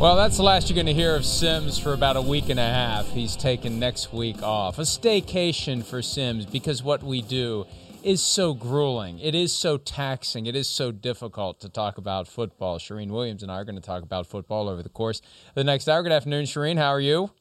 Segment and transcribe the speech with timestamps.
[0.00, 2.58] Well, that's the last you're going to hear of Simms for about a week and
[2.58, 3.10] a half.
[3.10, 4.78] He's taking next week off.
[4.78, 7.66] A staycation for Simms because what we do
[8.02, 9.18] is so grueling.
[9.18, 10.46] It is so taxing.
[10.46, 12.78] It is so difficult to talk about football.
[12.78, 15.64] Charean Williams and I are going to talk about football over the course of the
[15.64, 16.02] next hour.
[16.02, 16.78] Good afternoon, Charean.
[16.78, 17.32] How are you?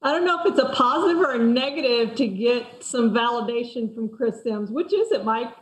[0.00, 4.08] I don't know if it's a positive or a negative to get some validation from
[4.08, 4.70] Chris Simms.
[4.70, 5.52] Which is it, Mike?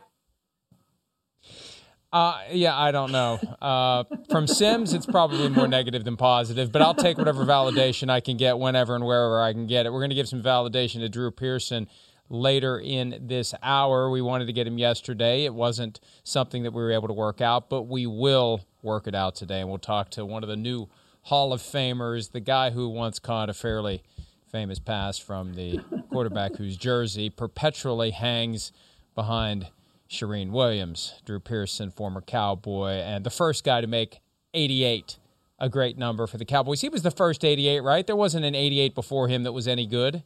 [2.11, 3.35] Uh, yeah, I don't know.
[3.61, 8.21] Uh, from Simms, it's probably more negative than positive, but I'll take whatever validation I
[8.21, 9.91] can get whenever and wherever I can get it.
[9.91, 11.87] We're going to give some validation to Drew Pearson
[12.29, 14.09] later in this hour.
[14.09, 15.43] We wanted to get him yesterday.
[15.43, 19.15] It wasn't something that we were able to work out, but we will work it
[19.15, 19.59] out today.
[19.59, 20.87] And we'll talk to one of the new
[21.23, 24.01] Hall of Famers, the guy who once caught a fairly
[24.49, 28.71] famous pass from the quarterback whose jersey perpetually hangs
[29.13, 29.67] behind
[30.09, 34.19] Charean Williams, Drew Pearson, former Cowboy, and the first guy to make
[34.53, 35.17] 88
[35.59, 36.81] a great number for the Cowboys.
[36.81, 38.05] He was the first 88, right?
[38.05, 40.23] There wasn't an 88 before him that was any good.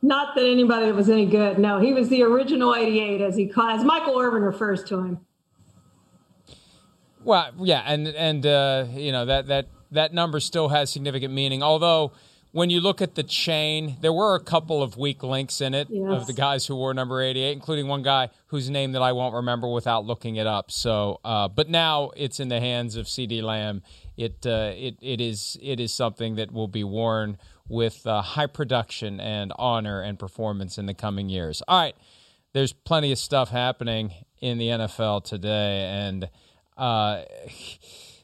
[0.00, 1.58] Not that anybody was any good.
[1.58, 5.20] No, he was the original 88, as he calls, as Michael Irvin refers to him.
[7.24, 11.62] Well, yeah, and and uh, you know that that that number still has significant meaning.
[11.62, 12.12] Although
[12.54, 15.88] when you look at the chain, there were a couple of weak links in it
[15.90, 16.08] yes.
[16.08, 19.34] of the guys who wore number 88, including one guy whose name that I won't
[19.34, 20.70] remember without looking it up.
[20.70, 23.82] So, uh, but now it's in the hands of CeeDee Lamb.
[24.16, 27.38] It, uh, it, it is it is something that will be worn
[27.68, 31.60] with uh, high production and honor and performance in the coming years.
[31.66, 31.96] All right,
[32.52, 36.30] there's plenty of stuff happening in the NFL today, and
[36.76, 37.22] uh,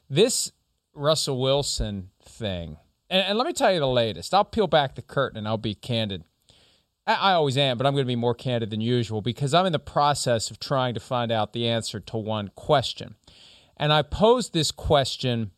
[0.08, 0.52] this
[0.94, 2.76] Russell Wilson thing
[3.10, 4.32] and, and, let me tell you the latest.
[4.32, 6.24] I'll peel back the curtain and I'll be candid.
[7.06, 9.66] I, I always am, but I'm going to be more candid than usual because I'm
[9.66, 13.16] in the process of trying to find out the answer to one question.
[13.76, 15.50] And I posed this question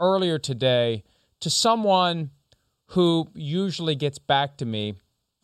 [0.00, 1.04] earlier today
[1.40, 2.30] to someone
[2.90, 4.94] who usually gets back to me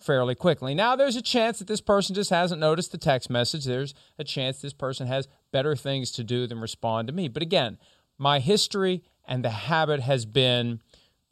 [0.01, 0.75] fairly quickly.
[0.75, 3.65] Now, there's a chance that this person just hasn't noticed the text message.
[3.65, 7.29] There's a chance this person has better things to do than respond to me.
[7.29, 7.79] But again,
[8.19, 10.81] my history and the habit has been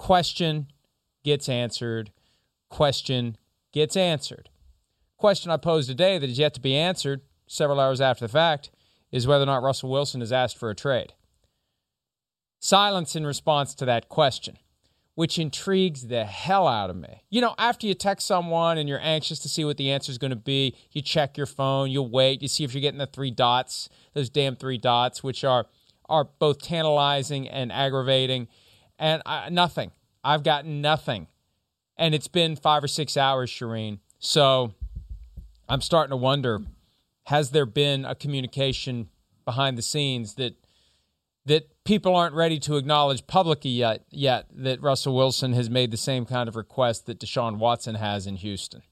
[0.00, 0.68] Question
[1.24, 2.10] gets answered.
[2.70, 3.36] Question
[3.70, 4.48] gets answered.
[5.18, 8.70] Question I posed today that is yet to be answered several hours after the fact
[9.12, 11.12] is whether or not Russell Wilson has asked for a trade.
[12.60, 14.56] Silence in response to that question,
[15.16, 17.22] which intrigues the hell out of me.
[17.28, 20.16] You know, after you text someone and you're anxious to see what the answer is
[20.16, 23.04] going to be, you check your phone, you wait, you see if you're getting the
[23.04, 25.66] three dots, those damn three dots, which are
[26.08, 28.48] are both tantalizing and aggravating
[29.00, 29.90] and I, nothing.
[30.22, 31.26] I've got nothing.
[31.96, 33.98] And it's been five or six hours, Charean.
[34.20, 34.74] So
[35.68, 36.60] I'm starting to wonder
[37.24, 39.08] has there been a communication
[39.44, 40.54] behind the scenes that
[41.46, 45.96] that people aren't ready to acknowledge publicly yet yet that Russell Wilson has made the
[45.96, 48.82] same kind of request that Deshaun Watson has in Houston?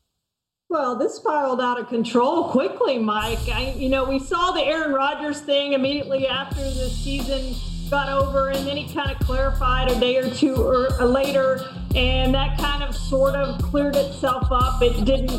[0.70, 3.38] Well, this spiraled out of control quickly, Mike.
[3.48, 7.54] I, you know, we saw the Aaron Rodgers thing immediately after the season
[7.88, 11.60] got over, and then he kind of clarified a day or two or, uh, later,
[11.94, 14.82] and that kind of sort of cleared itself up.
[14.82, 15.30] It didn't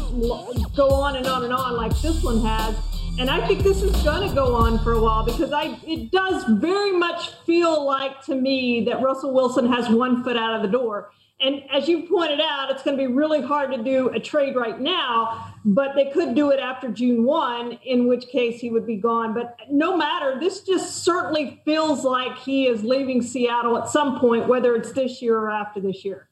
[0.76, 2.76] go on and on and on like this one has.
[3.20, 6.10] And I think this is going to go on for a while because I it
[6.10, 10.62] does very much feel like to me that Russell Wilson has one foot out of
[10.62, 11.12] the door.
[11.42, 14.58] And as you pointed out, it's going to be really hard to do a trade
[14.58, 18.86] right now, but they could do it after June 1, in which case he would
[18.86, 19.34] be gone.
[19.34, 24.50] But no matter, this just certainly feels like he is leaving Seattle at some point,
[24.50, 26.28] whether it's this year or after this year.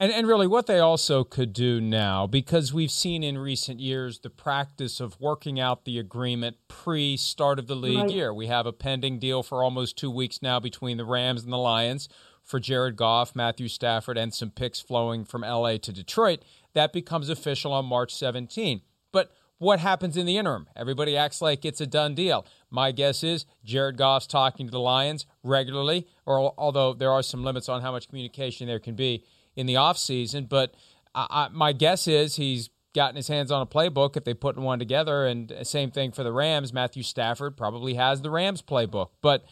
[0.00, 4.20] And, and really, what they also could do now, because we've seen in recent years
[4.20, 8.10] the practice of working out the agreement pre start of the league right.
[8.10, 8.32] year.
[8.32, 11.58] We have a pending deal for almost two weeks now between the Rams and the
[11.58, 12.08] Lions
[12.48, 16.42] for Jared Goff, Matthew Stafford, and some picks flowing from LA to Detroit.
[16.72, 18.80] That becomes official on March 17.
[19.12, 20.66] But what happens in the interim?
[20.74, 22.46] Everybody acts like it's a done deal.
[22.70, 27.44] My guess is Jared Goff's talking to the Lions regularly, or although there are some
[27.44, 29.24] limits on how much communication there can be
[29.54, 30.48] in the offseason.
[30.48, 30.74] But
[31.14, 34.56] I, I, my guess is he's gotten his hands on a playbook if they put
[34.56, 35.26] one together.
[35.26, 36.72] And same thing for the Rams.
[36.72, 39.10] Matthew Stafford probably has the Rams playbook.
[39.20, 39.44] But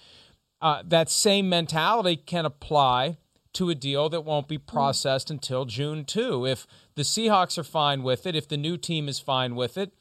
[0.61, 3.19] uh, that same mentality can apply
[3.53, 6.47] to a deal that won't be processed until June 2.
[6.47, 9.93] If the Seahawks are fine with it, if the new team is fine with it,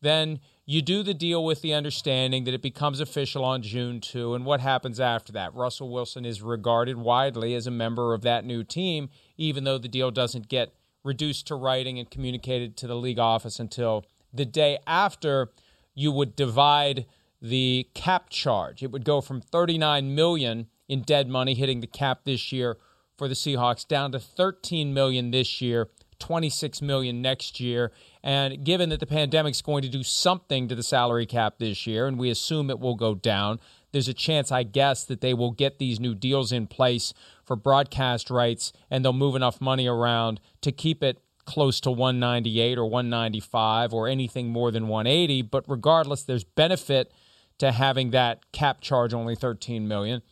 [0.00, 4.34] then you do the deal with the understanding that it becomes official on June 2.
[4.34, 5.54] And what happens after that?
[5.54, 9.88] Russell Wilson is regarded widely as a member of that new team, even though the
[9.88, 10.74] deal doesn't get
[11.04, 15.50] reduced to writing and communicated to the league office until the day after
[15.94, 17.06] you would divide
[17.44, 18.82] the cap charge.
[18.82, 22.78] It would go from 39 million in dead money hitting the cap this year
[23.18, 27.92] for the Seahawks down to 13 million this year, 26 million next year.
[28.22, 31.86] And given that the pandemic is going to do something to the salary cap this
[31.86, 33.60] year and we assume it will go down,
[33.92, 37.12] there's a chance I guess that they will get these new deals in place
[37.44, 42.78] for broadcast rights and they'll move enough money around to keep it close to 198
[42.78, 47.12] or 195 or anything more than 180, but regardless there's benefit
[47.64, 50.22] to having that cap charge only 13 million.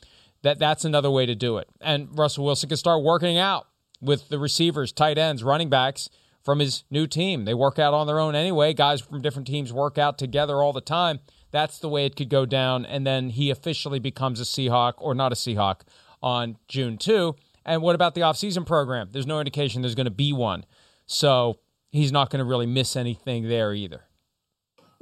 [0.42, 1.68] That that's another way to do it.
[1.80, 3.68] And Russell Wilson can start working out
[4.00, 6.08] with the receivers, tight ends, running backs
[6.42, 7.44] from his new team.
[7.44, 8.74] They work out on their own anyway.
[8.74, 11.20] Guys from different teams work out together all the time.
[11.52, 12.84] That's the way it could go down.
[12.84, 15.82] And then he officially becomes a Seahawk or not a Seahawk
[16.22, 17.36] on June 2.
[17.64, 19.10] And what about the offseason program?
[19.12, 20.64] There's no indication there's going to be one.
[21.06, 21.58] So
[21.90, 24.04] he's not going to really miss anything there either.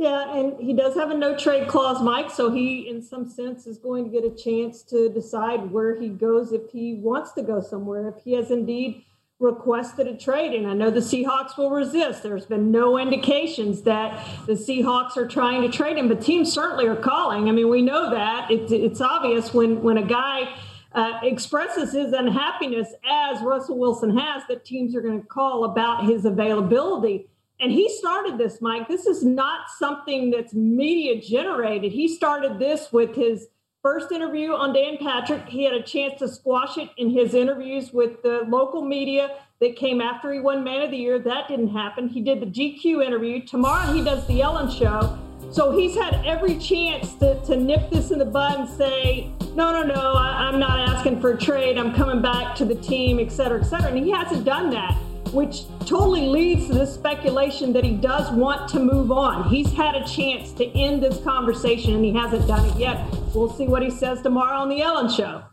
[0.00, 2.30] Yeah, and he does have a no trade clause, Mike.
[2.30, 6.08] So he, in some sense, is going to get a chance to decide where he
[6.08, 9.04] goes if he wants to go somewhere, if he has indeed
[9.40, 10.54] requested a trade.
[10.54, 12.22] And I know the Seahawks will resist.
[12.22, 16.86] There's been no indications that the Seahawks are trying to trade him, but teams certainly
[16.86, 17.50] are calling.
[17.50, 18.50] I mean, we know that.
[18.50, 20.48] It, it's obvious when, when a guy
[20.92, 26.06] uh, expresses his unhappiness, as Russell Wilson has, that teams are going to call about
[26.06, 27.26] his availability
[27.60, 28.88] and he started this, Mike.
[28.88, 31.92] This is not something that's media generated.
[31.92, 33.48] He started this with his
[33.82, 35.46] first interview on Dan Patrick.
[35.46, 39.76] He had a chance to squash it in his interviews with the local media that
[39.76, 41.18] came after he won Man of the Year.
[41.18, 42.08] That didn't happen.
[42.08, 43.44] He did the GQ interview.
[43.46, 45.18] Tomorrow he does the Ellen Show.
[45.50, 49.72] So he's had every chance to, to nip this in the bud and say, no,
[49.72, 51.76] no, no, I, I'm not asking for a trade.
[51.76, 53.88] I'm coming back to the team, et cetera, et cetera.
[53.88, 54.96] And he hasn't done that
[55.32, 59.48] which totally leads to the speculation that he does want to move on.
[59.48, 63.04] He's had a chance to end this conversation and he hasn't done it yet.
[63.34, 65.44] We'll see what he says tomorrow on The Ellen Show.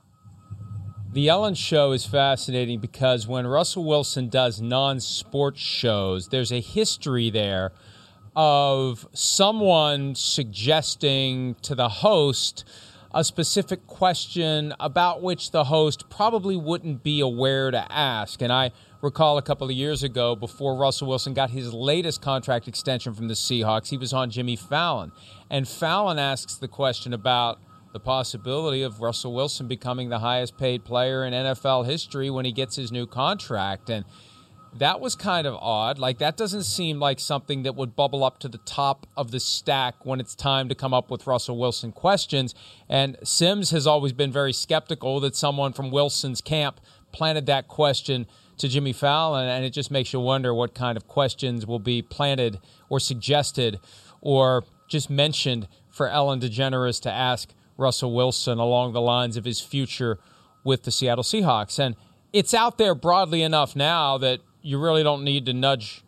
[1.13, 6.59] The Ellen Show is fascinating because when Russell Wilson does non sports shows, there's a
[6.59, 7.71] history there
[8.35, 12.65] of someone suggesting to the host
[13.13, 18.41] a specific question about which the host probably wouldn't be aware to ask.
[18.41, 18.71] And I
[19.01, 23.27] recall a couple of years ago before Russell Wilson got his latest contract extension from
[23.27, 25.11] the Seahawks, he was on Jimmy Fallon.
[25.49, 27.59] And Fallon asks the question about
[27.93, 32.51] the possibility of Russell Wilson becoming the highest paid player in NFL history when he
[32.51, 33.89] gets his new contract.
[33.89, 34.05] And
[34.77, 35.97] that was kind of odd.
[35.97, 39.39] Like, that doesn't seem like something that would bubble up to the top of the
[39.39, 42.53] stack when it's time to come up with Russell Wilson questions.
[42.89, 46.79] And Simms has always been very skeptical that someone from Wilson's camp
[47.11, 51.07] planted that question to Jimmy Fallon, and it just makes you wonder what kind of
[51.07, 52.59] questions will be planted
[52.89, 53.79] or suggested
[54.21, 59.59] or just mentioned for Ellen DeGeneres to ask Russell Wilson along the lines of his
[59.59, 60.19] future
[60.63, 61.79] with the Seattle Seahawks.
[61.79, 61.95] And
[62.33, 66.03] it's out there broadly enough now that you really don't need to nudge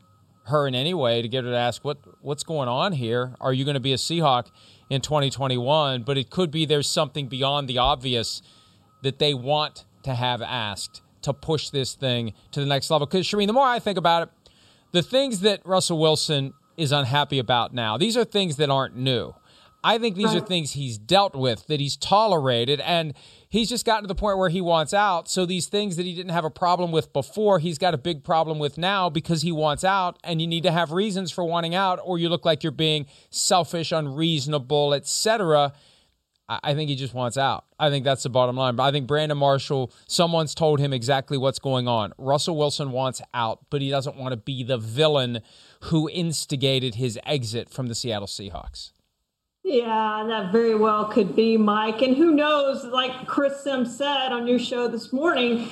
[0.46, 3.36] her in any way to get her to ask what what's going on here.
[3.40, 4.48] Are you going to be a Seahawk
[4.90, 6.04] in 2021?
[6.04, 8.42] But it could be there's something beyond the obvious
[9.04, 13.08] that they want to have asked to push this thing to the next level.
[13.08, 14.30] Because, Charean, the more I think about it,
[14.92, 19.34] the things that Russell Wilson is unhappy about now, these are things that aren't new.
[19.82, 23.14] I think these are things he's dealt with, that he's tolerated, and
[23.48, 25.30] he's just gotten to the point where he wants out.
[25.30, 28.26] So these things that he didn't have a problem with before, he's got a big
[28.26, 31.76] problem with now because he wants out, and you need to have reasons for wanting
[31.76, 35.72] out, or you look like you're being selfish, unreasonable, etc.
[36.50, 37.66] I think he just wants out.
[37.80, 38.76] I think that's the bottom line.
[38.76, 42.12] But I think Brandon Marshall, someone's told him exactly what's going on.
[42.18, 45.42] Russell Wilson wants out, but he doesn't want to be the villain
[45.84, 48.94] who instigated his exit from the Seattle Seahawks.
[49.64, 52.02] Yeah, that very well could be, Mike.
[52.02, 55.70] And who knows, like Chris Simms said on your show this morning,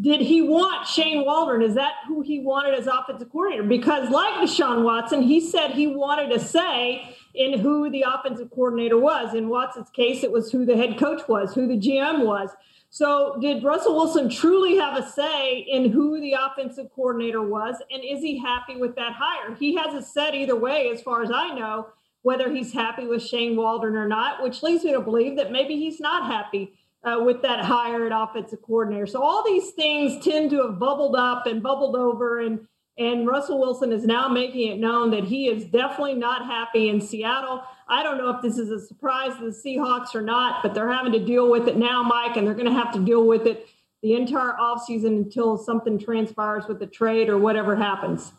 [0.00, 1.60] did he want Shane Waldron?
[1.60, 3.64] Is that who he wanted as offensive coordinator?
[3.64, 8.98] Because, like Deshaun Watson, he said he wanted to say in who the offensive coordinator
[8.98, 9.34] was.
[9.34, 12.50] In Watson's case, it was who the head coach was, who the GM was.
[12.90, 17.74] So, did Russell Wilson truly have a say in who the offensive coordinator was?
[17.90, 19.56] And is he happy with that hire?
[19.56, 21.88] He hasn't said either way, as far as I know,
[22.22, 25.76] whether he's happy with Shane Waldron or not, which leads me to believe that maybe
[25.76, 29.08] he's not happy uh, with that hire at offensive coordinator.
[29.08, 32.38] So, all these things tend to have bubbled up and bubbled over.
[32.38, 32.60] And
[32.96, 37.00] and Russell Wilson is now making it known that he is definitely not happy in
[37.00, 37.62] Seattle.
[37.88, 40.90] I don't know if this is a surprise to the Seahawks or not, but they're
[40.90, 43.46] having to deal with it now, Mike, and they're going to have to deal with
[43.46, 43.66] it
[44.02, 48.32] the entire offseason until something transpires with the trade or whatever happens.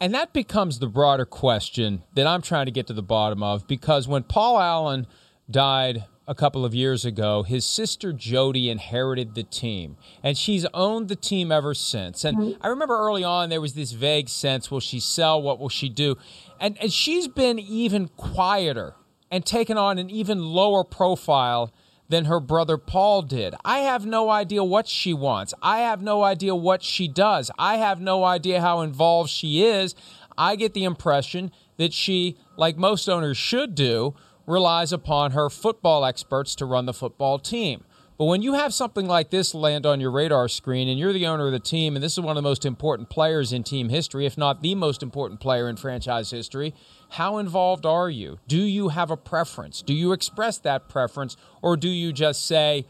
[0.00, 3.66] And that becomes the broader question that I'm trying to get to the bottom of
[3.66, 5.06] because when Paul Allen
[5.50, 11.08] died a couple of years ago, his sister Jody inherited the team, and she's owned
[11.08, 12.24] the team ever since.
[12.24, 12.56] And.
[12.60, 15.40] I remember early on there was this vague sense: will she sell?
[15.40, 16.16] What will she do?
[16.60, 18.94] And and she's been even quieter
[19.30, 21.72] and taken on an even lower profile
[22.08, 23.54] than her brother Paul did.
[23.64, 25.52] I have no idea what she wants.
[25.60, 27.50] I have no idea what she does.
[27.58, 29.94] I have no idea how involved she is.
[30.38, 34.14] I get the impression that she, like most owners should do,
[34.46, 37.84] relies upon her football experts to run the football team.
[38.18, 41.26] But when you have something like this land on your radar screen and you're the
[41.26, 43.90] owner of the team, and this is one of the most important players in team
[43.90, 46.74] history, if not the most important player in franchise history,
[47.10, 48.38] how involved are you?
[48.48, 49.82] Do you have a preference?
[49.82, 51.36] Do you express that preference?
[51.60, 52.86] Or do you just say,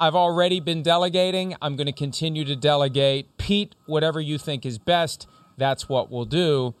[0.00, 3.38] I've already been delegating, I'm going to continue to delegate.
[3.38, 6.74] Pete, whatever you think is best, that's what we'll do.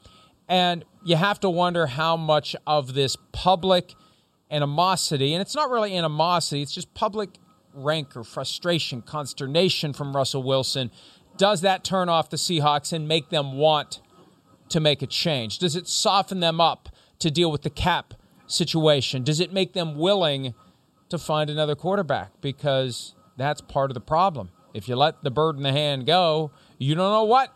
[0.48, 3.94] And you have to wonder how much of this public
[4.50, 7.30] animosity, and it's not really animosity, it's just public
[7.72, 10.90] rancor, frustration, consternation from Russell Wilson.
[11.36, 14.00] Does that turn off the Seahawks and make them want
[14.68, 15.58] to make a change?
[15.58, 18.14] Does it soften them up to deal with the cap
[18.46, 19.24] situation?
[19.24, 20.54] Does it make them willing
[21.08, 22.40] to find another quarterback?
[22.40, 24.50] Because that's part of the problem.
[24.72, 27.52] If you let the bird in the hand go, you don't know what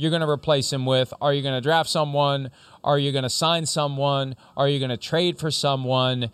[0.00, 1.12] you're going to replace him with.
[1.20, 2.50] Are you going to draft someone?
[2.82, 4.34] Are you going to sign someone?
[4.56, 6.30] Are you going to trade for someone?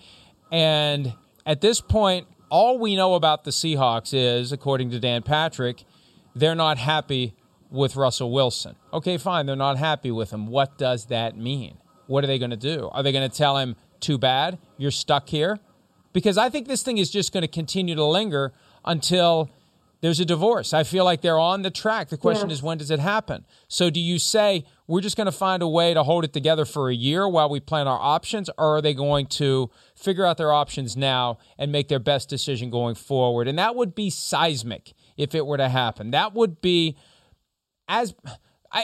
[0.52, 5.82] And at this point, all we know about the Seahawks is, according to Dan Patrick,
[6.36, 7.34] they're not happy
[7.68, 8.76] with Russell Wilson.
[8.92, 10.46] Okay, fine, they're not happy with him.
[10.46, 11.78] What does that mean?
[12.06, 12.88] What are they going to do?
[12.92, 15.58] Are they going to tell him, too bad, you're stuck here?
[16.12, 18.52] Because I think this thing is just going to continue to linger
[18.84, 19.50] until
[20.06, 20.72] there's a divorce.
[20.72, 22.10] I feel like they're on the track.
[22.10, 22.58] The question yes.
[22.58, 23.44] is, when does it happen?
[23.66, 26.64] So, do you say we're just going to find a way to hold it together
[26.64, 30.36] for a year while we plan our options, or are they going to figure out
[30.36, 33.48] their options now and make their best decision going forward?
[33.48, 36.12] And that would be seismic if it were to happen.
[36.12, 36.96] That would be
[37.88, 38.14] as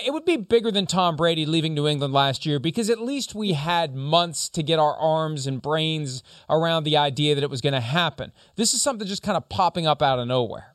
[0.05, 3.37] it would be bigger than Tom Brady leaving New England last year because at least
[3.37, 7.61] we had months to get our arms and brains around the idea that it was
[7.61, 8.33] going to happen.
[8.57, 10.72] This is something just kind of popping up out of nowhere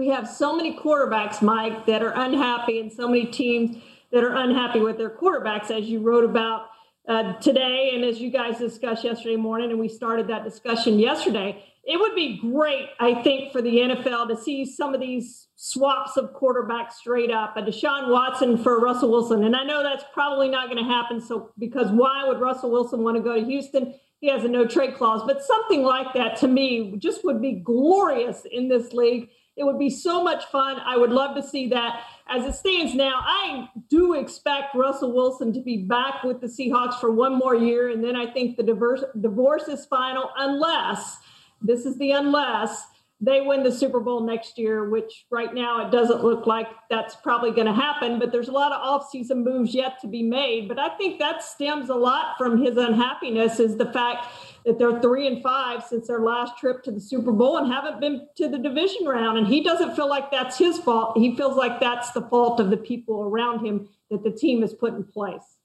[0.00, 3.76] we have so many quarterbacks, Mike, that are unhappy, and so many teams
[4.10, 6.68] that are unhappy with their quarterbacks, as you wrote about
[7.06, 11.62] uh, today, and as you guys discussed yesterday morning, and we started that discussion yesterday.
[11.84, 16.16] It would be great, I think, for the NFL to see some of these swaps
[16.16, 19.44] of quarterbacks straight up, a Deshaun Watson for Russell Wilson.
[19.44, 21.20] And I know that's probably not going to happen.
[21.20, 23.94] So, because why would Russell Wilson want to go to Houston?
[24.20, 27.52] He has a no trade clause, but something like that to me just would be
[27.52, 29.28] glorious in this league
[29.60, 30.80] it would be so much fun.
[30.80, 32.04] I would love to see that.
[32.28, 36.94] As it stands now, I do expect Russell Wilson to be back with the Seahawks
[36.94, 37.90] for one more year.
[37.90, 41.18] And then I think the divorce, divorce is final, unless
[41.60, 42.86] this is the unless
[43.22, 47.14] they win the Super Bowl next year, which right now it doesn't look like that's
[47.16, 48.18] probably going to happen.
[48.18, 50.68] But there's a lot of offseason moves yet to be made.
[50.68, 54.28] But I think that stems a lot from his unhappiness is the fact
[54.64, 58.00] that they're three and five since their last trip to the Super Bowl and haven't
[58.00, 59.36] been to the division round.
[59.36, 61.18] And he doesn't feel like that's his fault.
[61.18, 64.72] He feels like that's the fault of the people around him that the team has
[64.72, 65.58] put in place.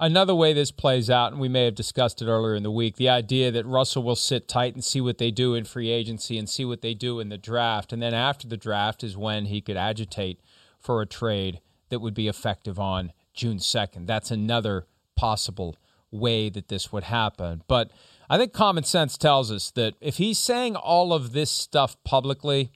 [0.00, 2.96] Another way this plays out, and we may have discussed it earlier in the week,
[2.96, 6.38] the idea that Russell will sit tight and see what they do in free agency
[6.38, 7.92] and see what they do in the draft.
[7.92, 10.40] And then after the draft is when he could agitate
[10.78, 14.06] for a trade that would be effective on June 2nd.
[14.06, 14.86] That's another
[15.16, 15.76] possible
[16.12, 17.62] way that this would happen.
[17.66, 17.90] But
[18.30, 22.70] I think common sense tells us that if he's saying all of this stuff publicly,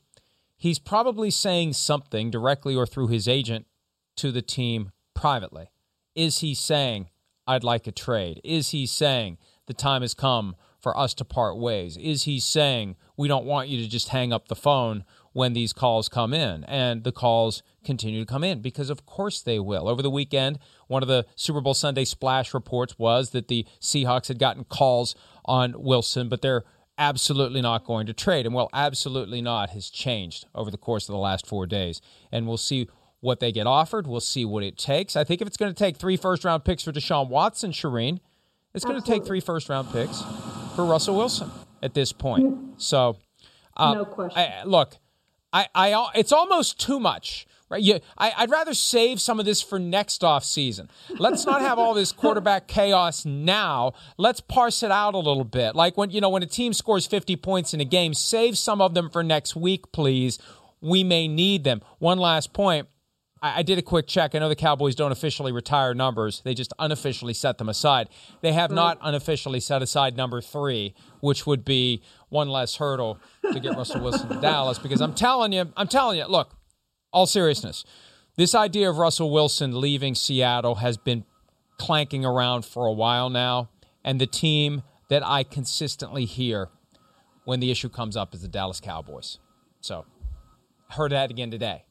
[0.57, 3.67] he's probably saying something directly or through his agent
[4.17, 5.71] to the team privately.
[6.15, 7.09] Is he saying,
[7.53, 8.41] I'd like a trade?
[8.43, 11.97] Is he saying the time has come for us to part ways?
[11.97, 15.73] Is he saying we don't want you to just hang up the phone when these
[15.73, 16.65] calls come in?
[16.65, 19.89] And the calls continue to come in because, of course, they will.
[19.89, 24.29] Over the weekend, one of the Super Bowl Sunday splash reports was that the Seahawks
[24.29, 26.65] had gotten calls on Wilson, but they're
[26.99, 28.47] absolutely not going to trade.
[28.47, 32.01] And well, absolutely not has changed over the course of the last four days.
[32.31, 32.89] And we'll see
[33.23, 34.07] what they get offered.
[34.07, 35.17] We'll see what it takes.
[35.17, 38.19] I think if it's going to take three first round picks for Deshaun Watson, Charean,
[38.75, 40.23] it's going to take three first round picks
[40.75, 41.51] for Russell Wilson
[41.83, 42.83] at this point.
[42.83, 43.17] So,
[43.77, 44.39] uh, no question.
[44.39, 44.97] I, look,
[45.53, 47.47] I, I, it's almost too much.
[47.71, 47.81] Right?
[47.83, 50.91] You, I, would rather save some of this for next off season.
[51.17, 53.95] Let's not have all this quarterback chaos now.
[54.19, 55.75] Let's parse it out a little bit.
[55.75, 58.83] Like when you know when a team scores 50 points in a game, save some
[58.83, 60.39] of them for next week, please.
[60.83, 61.81] We may need them.
[61.99, 62.89] One last point.
[63.43, 64.35] I, I did a quick check.
[64.35, 68.09] I know the Cowboys don't officially retire numbers, they just unofficially set them aside.
[68.41, 73.19] They have not unofficially set aside number three, which would be one less hurdle
[73.53, 74.79] to get Russell Wilson to Dallas.
[74.79, 76.55] Because I'm telling you, I'm telling you, look,
[77.13, 77.85] all seriousness,
[78.37, 81.25] this idea of Russell Wilson leaving Seattle has been
[81.79, 83.69] clanking around for a while now.
[84.05, 86.69] And the team that I consistently hear
[87.45, 89.39] when the issue comes up is the Dallas Cowboys.
[89.81, 90.07] So,
[90.91, 91.85] heard that again today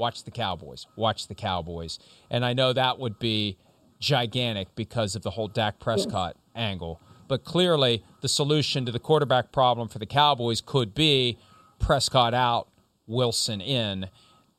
[0.00, 1.98] watch the Cowboys, watch the Cowboys.
[2.30, 3.58] And I know that would be
[4.00, 7.00] gigantic because of the whole Dak Prescott angle.
[7.28, 11.38] But clearly, the solution to the quarterback problem for the Cowboys could be
[11.78, 12.68] Prescott out,
[13.06, 14.08] Wilson in.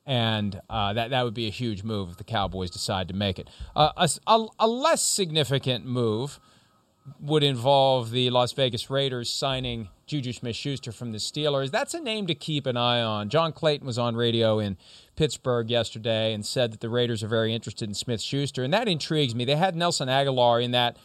[0.06, 3.38] And uh, that, that would be a huge move if the Cowboys decide to make
[3.38, 3.50] it.
[3.76, 6.40] Uh, a, a, a less significant move
[7.20, 11.70] would involve the Las Vegas Raiders signing Juju Smith Schuster from the Steelers.
[11.70, 13.28] That's a name to keep an eye on.
[13.28, 14.76] John Clayton was on radio in
[15.16, 18.88] Pittsburgh yesterday and said that the Raiders are very interested in Smith Schuster, and that
[18.88, 19.44] intrigues me.
[19.44, 20.96] They had Nelson Agholor in that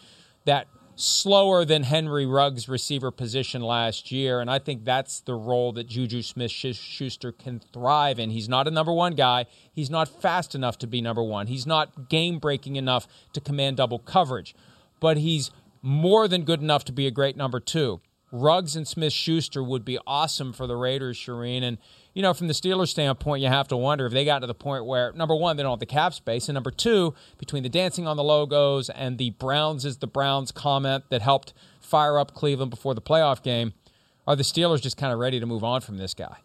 [0.46, 5.72] that slower than Henry Ruggs receiver position last year, and I think that's the role
[5.74, 8.32] that Juju Smith Schuster can thrive in.
[8.32, 9.46] He's not a number one guy.
[9.72, 11.48] He's not fast enough to be number one.
[11.48, 14.56] He's not game breaking enough to command double coverage,
[15.00, 15.52] but he's
[15.84, 18.02] more than good enough to be a great number two.
[18.32, 21.64] Ruggs and Smith Schuster would be awesome for the Raiders, Charean.
[21.64, 21.78] And,
[22.18, 24.56] you know, from the Steelers' standpoint, you have to wonder if they got to the
[24.56, 26.50] point where, number one, they don't have the cap space.
[26.50, 30.52] And number two, between the dancing on the logos and the Browns is the Browns
[30.52, 33.74] comment that helped fire up Cleveland before the playoff game,
[34.26, 36.38] are the Steelers just kind of ready to move on from this guy?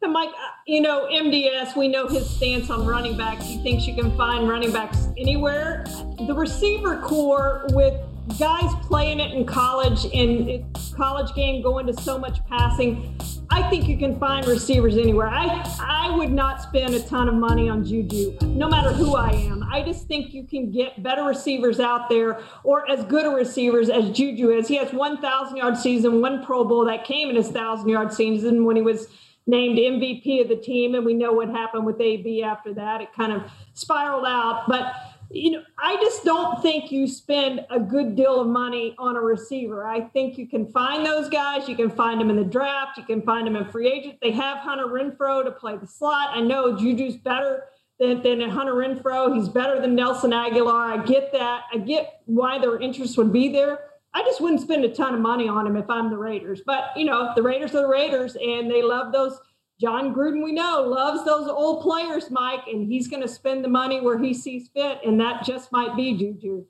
[0.00, 3.44] Mike, uh, you know, MDS, we know his stance on running backs.
[3.44, 5.84] He thinks you can find running backs anywhere.
[6.26, 8.00] The receiver corps with
[8.38, 13.14] guys playing it in college in college game going to so much passing
[13.56, 15.28] i think you can find receivers anywhere.
[15.28, 15.46] I
[15.80, 19.66] i would not spend a ton of money on juju no matter who i am.
[19.72, 23.88] I just think you can get better receivers out there or as good a receivers
[23.88, 24.68] as juju is.
[24.68, 28.64] He has 1000 yard season one pro bowl that came in his 1000 yard season
[28.66, 29.08] when he was
[29.46, 33.00] named mvp of the team and we know what happened with ab after that.
[33.00, 33.42] It kind of
[33.72, 34.92] spiraled out but
[35.30, 39.20] you know, I just don't think you spend a good deal of money on a
[39.20, 39.86] receiver.
[39.86, 41.68] I think you can find those guys.
[41.68, 42.96] You can find them in the draft.
[42.98, 44.18] You can find them in free agent.
[44.22, 46.30] They have Hunter Renfrow to play the slot.
[46.32, 47.64] I know Juju's better
[47.98, 49.34] than, than Hunter Renfrow.
[49.34, 50.98] He's better than Nelson Agholor.
[50.98, 51.64] I get that.
[51.72, 53.80] I get why their interest would be there.
[54.14, 56.62] I just wouldn't spend a ton of money on him if I'm the Raiders.
[56.64, 59.38] But, you know, the Raiders are the Raiders and they love those–
[59.78, 63.68] Jon Gruden, we know, loves those old players, Mike, and he's going to spend the
[63.68, 66.64] money where he sees fit, and that just might be Juju.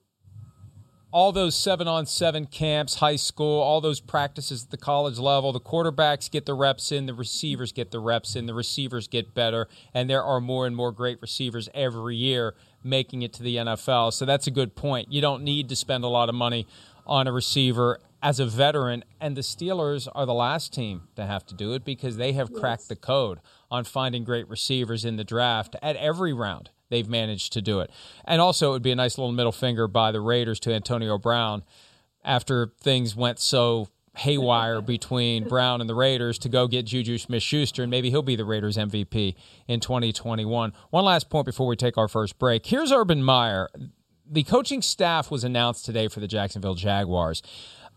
[1.13, 5.53] All those seven on seven camps, high school, all those practices at the college level,
[5.53, 9.33] the quarterbacks get the reps in, the receivers get the reps in, the receivers get
[9.33, 13.57] better, and there are more and more great receivers every year making it to the
[13.57, 14.13] NFL.
[14.13, 15.13] So that's a good point.
[15.13, 16.67] You don't need to spend a lot of money
[17.07, 21.45] on a receiver as a veteran, and the Steelers are the last team to have
[21.47, 25.25] to do it because they have cracked the code on finding great receivers in the
[25.25, 26.71] draft at every round.
[26.89, 27.91] They've managed to do it.
[28.25, 31.19] And also, it would be a nice little middle finger by the Raiders to Antonio
[31.19, 31.65] Brown
[32.25, 37.43] after things went so haywire between Brown and the Raiders to go get Juju Smith
[37.43, 39.35] Schuster, and maybe he'll be the Raiders MVP
[39.69, 40.73] in 2021.
[40.91, 42.67] One last point before we take our first break.
[42.67, 43.69] Here's Urban Meyer.
[44.29, 47.43] The coaching staff was announced today for the Jacksonville Jaguars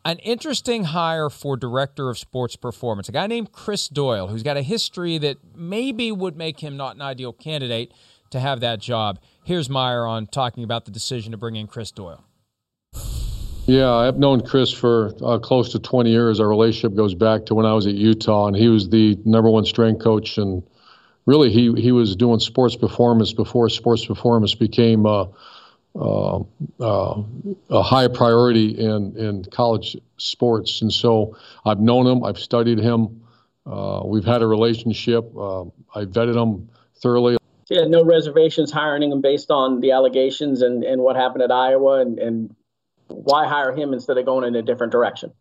[0.06, 4.58] an interesting hire for director of sports performance, a guy named Chris Doyle, who's got
[4.58, 7.94] a history that maybe would make him not an ideal candidate
[8.32, 9.20] to have that job.
[9.44, 12.24] Here's Meyer on talking about the decision to bring in Chris Doyle.
[13.66, 16.40] Yeah, I've known Chris for uh, close to 20 years.
[16.40, 19.50] Our relationship goes back to when I was at Utah, and he was the number
[19.50, 20.40] one strength coach.
[20.40, 20.64] And
[21.28, 25.06] really, he he was doing sports performance before sports performance became.
[25.06, 25.26] Uh,
[25.96, 26.40] uh,
[26.80, 27.24] uh,
[27.70, 30.82] a high priority in, in college sports.
[30.82, 33.22] And so I've known him, I've studied him,
[33.66, 35.26] uh, we've had a relationship.
[35.38, 36.70] Uh, I vetted him
[37.02, 37.38] thoroughly.
[37.70, 42.02] Yeah, no reservations hiring him based on the allegations and, and what happened at Iowa,
[42.02, 42.56] and, and
[43.08, 45.32] why hire him instead of going in a different direction?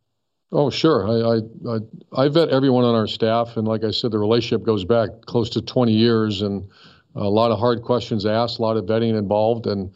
[0.53, 1.07] Oh, sure.
[1.07, 4.85] I, I, I, vet everyone on our staff, and like I said, the relationship goes
[4.85, 6.69] back close to 20 years, and
[7.15, 9.93] a lot of hard questions asked, a lot of vetting involved, and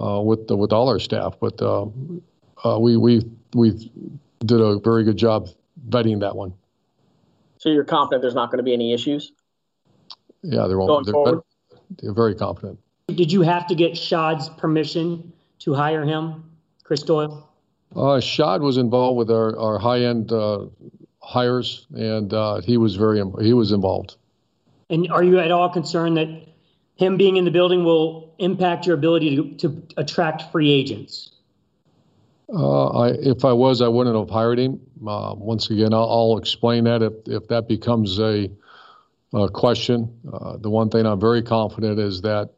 [0.00, 1.34] uh, with the, with all our staff.
[1.40, 1.86] But uh,
[2.64, 3.22] uh, we we
[3.54, 3.90] we
[4.40, 5.48] did a very good job
[5.88, 6.54] vetting that one.
[7.58, 9.32] So you're confident there's not going to be any issues?
[10.42, 11.40] Yeah, they're, all, they're,
[12.02, 12.78] they're very confident.
[13.08, 16.44] Did you have to get Shad's permission to hire him,
[16.82, 17.48] Chris Doyle?
[17.96, 20.66] Uh, Shad was involved with our, our high end uh,
[21.22, 24.16] hires, and uh, he was very he was involved.
[24.90, 26.28] And are you at all concerned that
[26.96, 31.30] him being in the building will impact your ability to, to attract free agents?
[32.52, 34.80] Uh, I, if I was, I wouldn't have hired him.
[35.06, 38.50] Uh, once again, I'll, I'll, explain that if, if that becomes a,
[39.32, 40.20] a question.
[40.30, 42.50] Uh, the one thing I'm very confident is that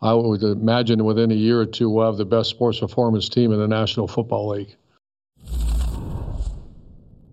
[0.00, 3.52] I would imagine within a year or two, we'll have the best sports performance team
[3.52, 4.76] in the National Football League.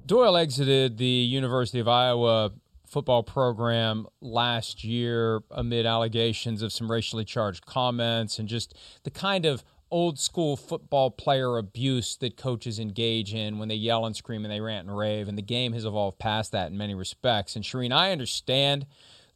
[0.05, 2.51] Doyle exited the University of Iowa
[2.93, 9.45] football program last year amid allegations of some racially charged comments and just the kind
[9.45, 14.45] of old school football player abuse that coaches engage in when they yell and scream
[14.45, 15.27] and they rant and rave.
[15.27, 17.55] And the game has evolved past that in many respects.
[17.55, 18.85] And Charean, I understand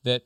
[0.04, 0.24] that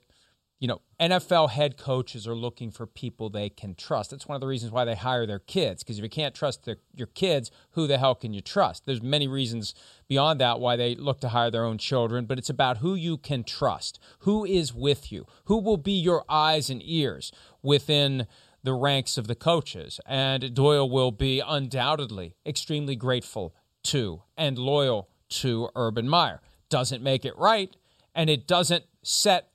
[0.62, 4.12] you know, NFL head coaches are looking for people they can trust.
[4.12, 6.66] That's one of the reasons why they hire their kids, because if you can't trust
[6.66, 8.86] their, your kids, who the hell can you trust?
[8.86, 9.74] There's many reasons
[10.08, 13.18] beyond that why they look to hire their own children, but it's about who you
[13.18, 17.32] can trust, who is with you, who will be your eyes and ears
[17.64, 18.28] within
[18.62, 20.00] the ranks of the coaches.
[20.06, 26.40] And Doyle will be undoubtedly extremely grateful to and loyal to Urban Meyer.
[26.70, 27.76] Doesn't make it right,
[28.14, 29.51] and it doesn't set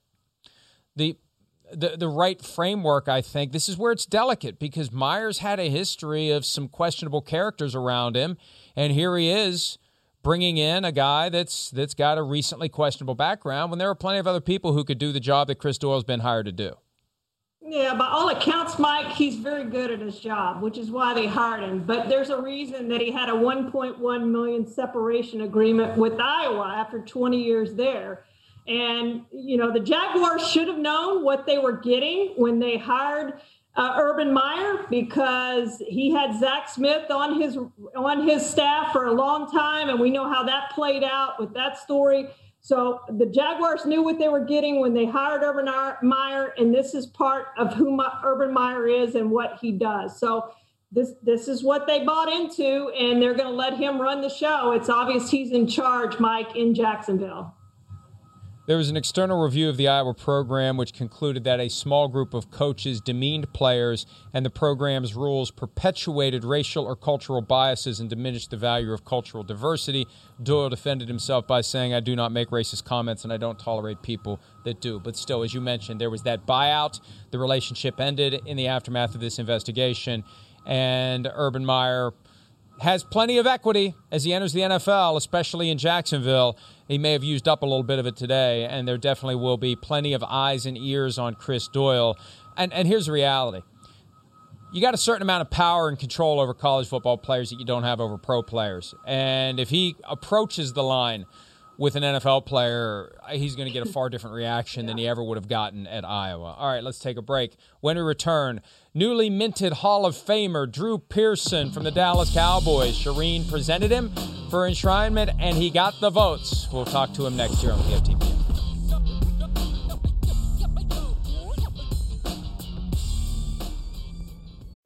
[0.96, 1.16] the
[1.72, 3.52] the the right framework, I think.
[3.52, 8.16] This is where it's delicate because Meyer's had a history of some questionable characters around
[8.16, 8.37] him,
[8.74, 9.78] and here he is
[10.22, 14.18] bringing in a guy that's that's got a recently questionable background when there are plenty
[14.18, 16.74] of other people who could do the job that Chris Doyle's been hired to do.
[17.68, 21.26] Yeah, by all accounts, Mike, he's very good at his job, which is why they
[21.26, 21.82] hired him.
[21.85, 27.00] But there's a reason that he had a 1.1 million separation agreement with Iowa after
[27.00, 28.24] 20 years there.
[28.68, 33.35] And, you know, the Jaguars should have known what they were getting when they hired
[33.76, 37.59] uh, Urban Meyer because he had Zach Smith on his
[37.94, 41.52] on his staff for a long time, and we know how that played out with
[41.55, 42.29] that story.
[42.61, 45.66] So the Jaguars knew what they were getting when they hired Urban
[46.02, 50.18] Meyer, and this is part of who Urban Meyer is and what he does.
[50.18, 50.50] So
[50.90, 54.31] this this is what they bought into, and they're going to let him run the
[54.31, 54.72] show.
[54.72, 57.56] It's obvious he's in charge, Mike, in Jacksonville.
[58.66, 62.35] There was an external review of the Iowa program which concluded that a small group
[62.35, 68.50] of coaches demeaned players and the program's rules perpetuated racial or cultural biases and diminished
[68.50, 70.09] the value of cultural diversity.
[70.42, 74.02] Doyle defended himself by saying, I do not make racist comments and I don't tolerate
[74.02, 74.98] people that do.
[74.98, 76.98] But still, as you mentioned, there was that buyout.
[77.31, 80.24] The relationship ended in the aftermath of this investigation,
[80.66, 82.14] and Urban Meyer
[82.81, 86.59] has plenty of equity as he enters the NFL, especially in Jacksonville.
[86.88, 89.57] He may have used up a little bit of it today, and there definitely will
[89.57, 92.16] be plenty of eyes and ears on Chris Doyle.
[92.57, 93.62] And, and here's the reality
[94.72, 97.64] you got a certain amount of power and control over college football players that you
[97.64, 98.94] don't have over pro players.
[99.07, 101.25] And if he approaches the line
[101.79, 105.22] with an NFL player, he's going to get a far different reaction than he ever
[105.22, 106.55] would have gotten at Iowa.
[106.59, 107.55] All right, let's take a break.
[107.81, 108.61] When we return,
[108.96, 112.98] newly minted Hall of Famer Drew Pearson from the Dallas Cowboys.
[112.98, 114.11] Charean presented him
[114.48, 116.66] for enshrinement, and he got the votes.
[116.72, 118.32] We'll talk to him next year on PFTP.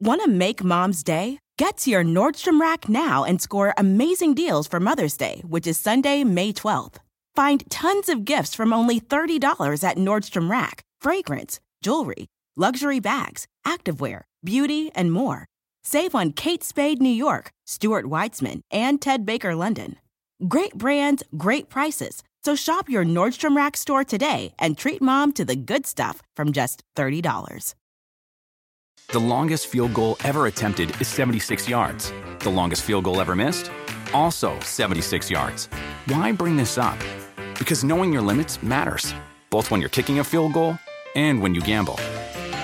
[0.01, 1.39] Want to make mom's day?
[1.57, 5.79] Get to your Nordstrom Rack now and score amazing deals for Mother's Day, which is
[5.79, 6.95] Sunday, May 12th.
[7.33, 14.21] Find tons of gifts from only $30 at Nordstrom Rack fragrance, jewelry, luxury bags, activewear,
[14.43, 15.45] beauty, and more.
[15.83, 19.95] Save on Kate Spade New York, Stuart Weitzman, and Ted Baker London.
[20.47, 22.23] Great brands, great prices.
[22.43, 26.51] So shop your Nordstrom Rack store today and treat mom to the good stuff from
[26.53, 27.75] just $30.
[29.09, 32.13] The longest field goal ever attempted is 76 yards.
[32.39, 33.69] The longest field goal ever missed?
[34.13, 35.67] Also 76 yards.
[36.05, 36.97] Why bring this up?
[37.59, 39.13] Because knowing your limits matters,
[39.49, 40.79] both when you're kicking a field goal
[41.15, 41.99] and when you gamble.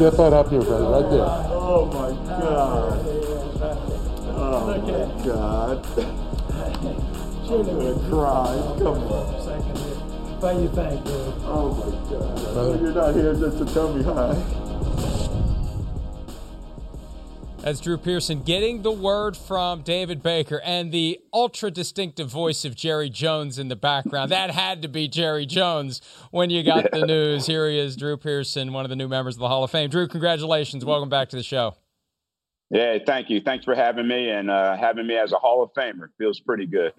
[0.00, 1.26] Step that up here, brother, right there.
[1.52, 3.04] Oh my God.
[4.32, 4.78] Oh my
[5.26, 5.84] God.
[7.44, 8.48] You're gonna cry.
[8.78, 9.26] Come on.
[10.40, 11.12] Why you thank you?
[11.44, 12.34] Oh my God.
[12.54, 12.78] Brother.
[12.80, 14.32] You're not here just to tell me hi.
[17.62, 22.74] That's Drew Pearson getting the word from David Baker and the ultra distinctive voice of
[22.74, 24.30] Jerry Jones in the background.
[24.32, 27.00] that had to be Jerry Jones when you got yeah.
[27.00, 27.44] the news.
[27.44, 29.90] Here he is, Drew Pearson, one of the new members of the Hall of Fame.
[29.90, 30.86] Drew, congratulations.
[30.86, 31.74] Welcome back to the show.
[32.70, 33.42] Yeah, thank you.
[33.42, 36.08] Thanks for having me and uh, having me as a Hall of Famer.
[36.16, 36.94] Feels pretty good.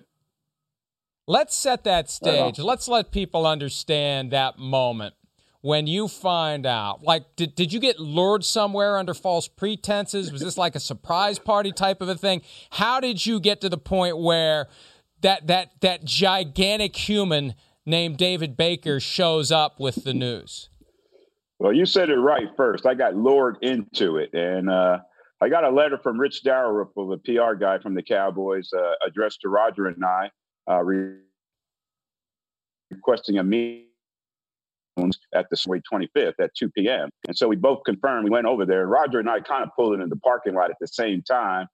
[1.27, 2.59] Let's set that stage.
[2.59, 5.15] Let's let people understand that moment
[5.61, 7.03] when you find out?
[7.03, 10.31] Like, did, did you get lured somewhere under false pretenses?
[10.31, 12.41] Was this like a surprise party type of a thing?
[12.71, 14.67] How did you get to the point where
[15.21, 17.53] that that that gigantic human
[17.85, 20.69] named David Baker shows up with the news?
[21.59, 22.87] Well, you said it right first.
[22.87, 24.97] I got lured into it, and uh,
[25.39, 29.41] I got a letter from Rich Dalrymple, the PR guy from the Cowboys, uh, addressed
[29.41, 30.31] to Roger and I,
[30.67, 30.81] uh,
[32.89, 33.90] requesting a meeting
[35.33, 37.09] at the Way 25th at 2 p.m.
[37.27, 38.25] And so we both confirmed.
[38.25, 38.87] We went over there.
[38.87, 41.67] Roger and I kind of pulled in the parking lot at the same time.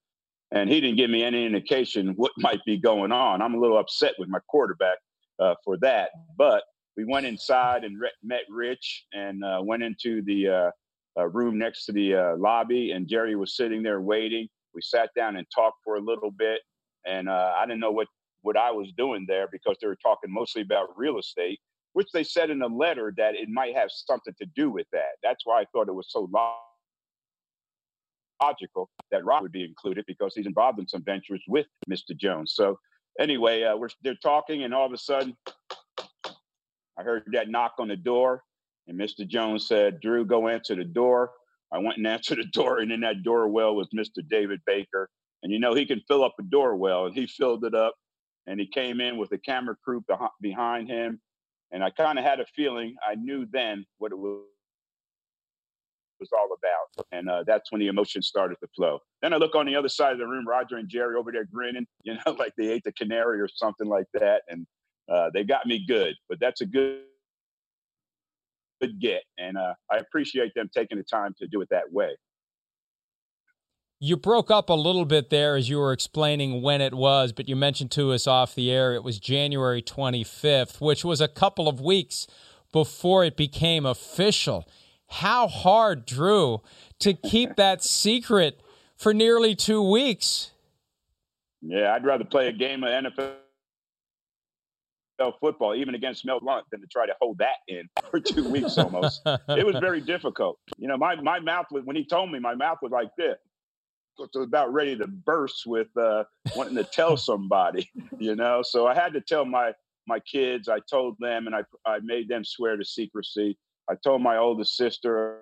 [0.51, 3.41] And he didn't give me any indication what might be going on.
[3.41, 4.97] I'm a little upset with my quarterback
[5.39, 6.11] uh, for that.
[6.37, 6.63] But
[6.95, 10.71] we went inside and re- met Rich and uh, went into the uh,
[11.19, 12.91] uh room next to the uh, lobby.
[12.91, 14.47] And Jerry was sitting there waiting.
[14.73, 16.59] We sat down and talked for a little bit.
[17.05, 18.07] And uh, I didn't know what,
[18.41, 21.59] what I was doing there because they were talking mostly about real estate
[21.97, 25.17] which they said in a letter that it might have something to do with that.
[25.23, 26.29] That's why I thought it was so
[28.39, 32.15] logical that Rob would be included because he's involved in some ventures with Mr.
[32.15, 32.53] Jones.
[32.55, 32.77] So
[33.19, 35.35] anyway, uh, we're they're talking, and all of a sudden,
[36.99, 38.43] I heard that knock on the door,
[38.87, 39.27] and Mr.
[39.27, 41.31] Jones said, "Drew, go answer the door."
[41.73, 44.21] I went and answered the door, and in that door well was Mr.
[44.29, 45.09] David Baker.
[45.41, 47.95] And you know he can fill up a door well, and he filled it up.
[48.45, 50.05] And he came in with the camera crew
[50.39, 51.19] behind him
[51.71, 54.43] and I kind of had a feeling I knew then what it was
[56.33, 57.05] all about.
[57.11, 58.99] And uh, that's when the emotions started to flow.
[59.21, 61.45] Then I look on the other side of the room, Roger and Jerry over there
[61.45, 64.43] grinning, you know, like they ate the canary or something like that.
[64.47, 64.65] And
[65.11, 67.01] uh, they got me good, but that's a good,
[68.81, 69.23] good get.
[69.37, 72.15] And uh, I appreciate them taking the time to do it that way.
[73.99, 77.49] You broke up a little bit there as you were explaining when it was, but
[77.49, 81.67] you mentioned to us off the air it was January 25th, which was a couple
[81.67, 82.27] of weeks
[82.71, 84.67] before it became official.
[85.07, 86.61] How hard, Drew,
[86.99, 88.61] to keep that secret
[88.95, 90.51] for nearly two weeks?
[91.63, 93.33] Yeah, I'd rather play a game of NFL
[95.41, 98.77] football, even against Mel Blount, than to try to hold that in for two weeks
[98.77, 99.21] almost.
[99.25, 100.59] it was very difficult.
[100.77, 103.37] You know, my, my mouth was, when he told me, my mouth was like this
[104.35, 106.23] about ready to burst with uh,
[106.55, 108.61] wanting to tell somebody, you know.
[108.63, 109.73] So I had to tell my
[110.07, 110.69] my kids.
[110.69, 113.57] I told them, and I I made them swear to secrecy.
[113.89, 115.39] I told my oldest sister,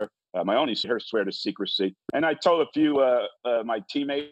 [0.00, 3.82] uh, my only her swear to secrecy, and I told a few uh, uh my
[3.90, 4.30] teammates.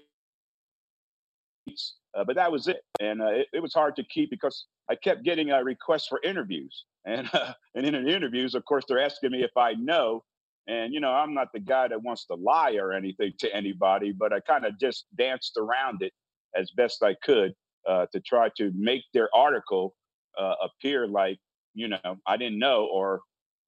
[2.17, 4.97] Uh, but that was it, and uh, it, it, was hard to keep because I
[4.97, 7.31] kept getting requests for interviews, and
[7.75, 10.25] and in interviews, of course, they're asking me if I know,
[10.71, 14.13] and, you know, I'm not the guy that wants to lie or anything to anybody,
[14.13, 16.13] but I kind of just danced around it
[16.57, 17.53] as best I could
[17.89, 19.95] uh, to try to make their article
[20.39, 21.39] uh, appear like,
[21.75, 23.21] you know, I didn't know or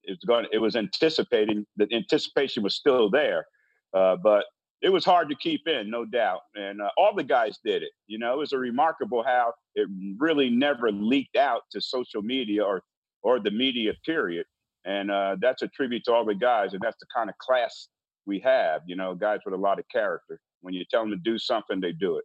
[0.04, 3.46] it's going, it was anticipating, the anticipation was still there.
[3.94, 4.44] Uh, but
[4.80, 6.40] it was hard to keep in, no doubt.
[6.54, 7.90] And uh, all the guys did it.
[8.06, 9.88] You know, it was a remarkable how it
[10.18, 12.82] really never leaked out to social media or
[13.22, 14.44] or the media period.
[14.84, 16.72] And uh, that's a tribute to all the guys.
[16.72, 17.88] And that's the kind of class
[18.26, 20.40] we have, you know, guys with a lot of character.
[20.60, 22.24] When you tell them to do something, they do it.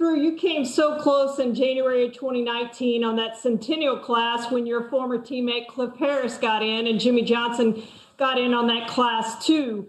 [0.00, 4.88] Drew, you came so close in January of 2019 on that Centennial class when your
[4.88, 7.82] former teammate Cliff Harris got in and Jimmy Johnson
[8.16, 9.88] got in on that class too.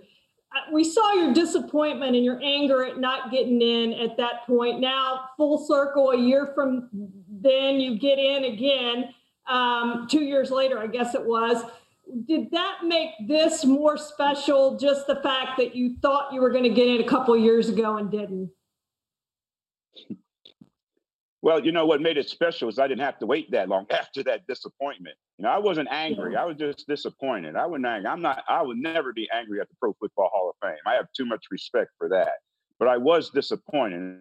[0.52, 4.80] Uh, we saw your disappointment and your anger at not getting in at that point.
[4.80, 6.90] Now, full circle, a year from
[7.30, 9.14] then, you get in again
[9.50, 11.64] um, two years later, I guess it was.
[12.28, 14.78] Did that make this more special?
[14.78, 17.70] Just the fact that you thought you were going to get it a couple years
[17.70, 18.50] ago and didn't?
[21.42, 23.86] Well, you know what made it special is I didn't have to wait that long
[23.92, 25.16] after that disappointment.
[25.38, 26.36] You know, I wasn't angry.
[26.36, 27.56] I was just disappointed.
[27.56, 28.10] I wasn't angry.
[28.10, 28.44] I'm not.
[28.50, 30.80] I would never be angry at the Pro Football Hall of Fame.
[30.86, 32.34] I have too much respect for that.
[32.78, 34.20] But I was disappointed.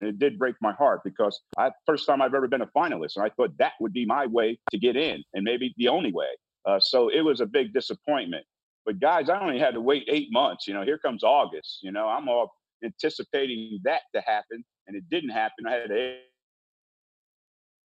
[0.00, 3.24] It did break my heart because I first time I've ever been a finalist, and
[3.24, 6.28] I thought that would be my way to get in, and maybe the only way.
[6.66, 8.44] Uh, so it was a big disappointment.
[8.84, 10.66] But guys, I only had to wait eight months.
[10.66, 11.78] You know, here comes August.
[11.82, 12.52] You know, I'm all
[12.84, 15.66] anticipating that to happen, and it didn't happen.
[15.66, 15.90] I had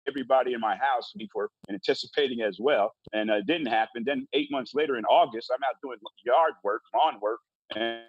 [0.09, 4.03] everybody in my house before anticipating as well, and it didn't happen.
[4.05, 7.41] Then eight months later in August, I'm out doing yard work, lawn work,
[7.77, 8.01] and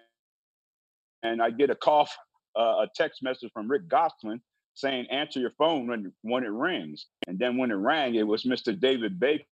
[1.22, 2.08] and I get a call,
[2.56, 4.40] uh, a text message from Rick Gosselin
[4.74, 8.44] saying, "Answer your phone when when it rings." And then when it rang, it was
[8.44, 8.78] Mr.
[8.78, 9.44] David Baker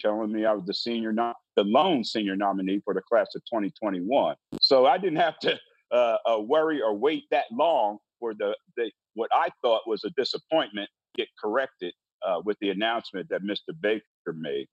[0.00, 3.42] telling me I was the senior, not the lone senior nominee for the class of
[3.46, 4.36] 2021.
[4.60, 5.58] So I didn't have to
[5.92, 10.10] uh, uh, worry or wait that long for the, the what I thought was a
[10.10, 11.92] disappointment get corrected
[12.26, 13.74] uh, with the announcement that Mr.
[13.80, 14.02] Baker
[14.34, 14.66] made.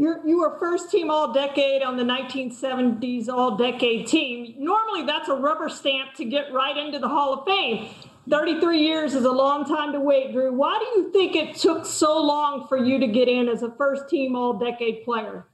[0.00, 4.54] You're, you were first team all decade on the 1970s all decade team.
[4.56, 7.90] Normally, that's a rubber stamp to get right into the Hall of Fame.
[8.30, 10.54] 33 years is a long time to wait, Drew.
[10.54, 13.70] Why do you think it took so long for you to get in as a
[13.72, 15.44] first team all decade player?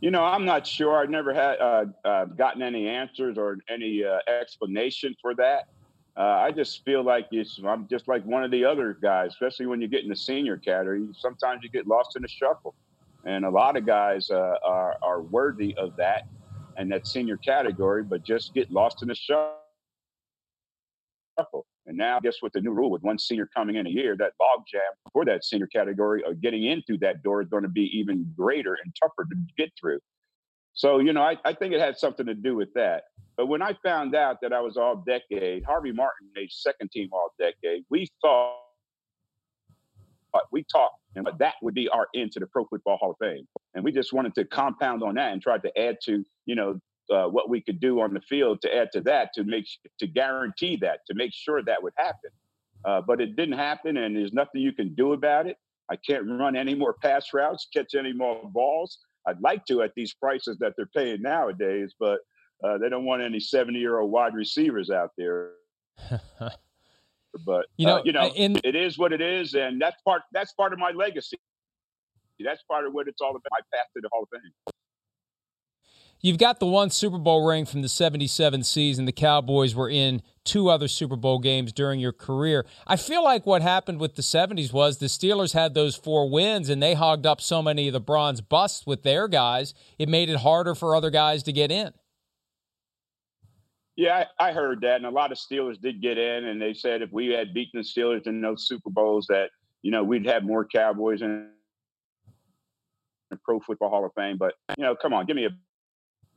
[0.00, 0.96] You know, I'm not sure.
[0.96, 5.68] I've never had uh, uh, gotten any answers or any uh, explanation for that.
[6.14, 9.66] Uh, I just feel like it's, I'm just like one of the other guys, especially
[9.66, 11.08] when you get in the senior category.
[11.16, 12.74] Sometimes you get lost in the shuffle,
[13.24, 16.28] and a lot of guys uh, are are worthy of that
[16.76, 19.56] and that senior category, but just get lost in the shuffle.
[21.86, 24.32] And now, guess with the new rule, with one senior coming in a year, that
[24.40, 27.90] logjam for that senior category of getting in through that door is going to be
[27.98, 29.98] even greater and tougher to get through.
[30.74, 33.04] So, you know, I, I think it had something to do with that.
[33.36, 37.08] But when I found out that I was all decade, Harvey Martin made second team
[37.12, 38.56] all decade, we thought,
[40.50, 43.46] we talked, and that would be our end to the Pro Football Hall of Fame.
[43.74, 46.80] And we just wanted to compound on that and tried to add to, you know,
[47.10, 49.66] uh, what we could do on the field to add to that to make
[49.98, 52.30] to guarantee that to make sure that would happen.
[52.84, 55.56] Uh, but it didn't happen, and there's nothing you can do about it.
[55.90, 58.98] I can't run any more pass routes, catch any more balls.
[59.26, 62.20] I'd like to at these prices that they're paying nowadays, but
[62.64, 65.52] uh, they don't want any 70 year old wide receivers out there.
[67.46, 70.22] but you know, uh, you know, in- it is what it is, and that's part
[70.32, 71.38] that's part of my legacy.
[72.40, 73.42] That's part of what it's all about.
[73.50, 74.71] My path to the Hall of Fame.
[76.24, 79.06] You've got the one Super Bowl ring from the 77 season.
[79.06, 82.64] The Cowboys were in two other Super Bowl games during your career.
[82.86, 86.68] I feel like what happened with the 70s was the Steelers had those four wins
[86.68, 90.30] and they hogged up so many of the bronze busts with their guys, it made
[90.30, 91.92] it harder for other guys to get in.
[93.96, 94.96] Yeah, I, I heard that.
[94.96, 97.80] And a lot of Steelers did get in, and they said if we had beaten
[97.80, 99.50] the Steelers in those Super Bowls, that,
[99.82, 101.48] you know, we'd have more Cowboys in
[103.30, 104.38] the Pro Football Hall of Fame.
[104.38, 105.50] But, you know, come on, give me a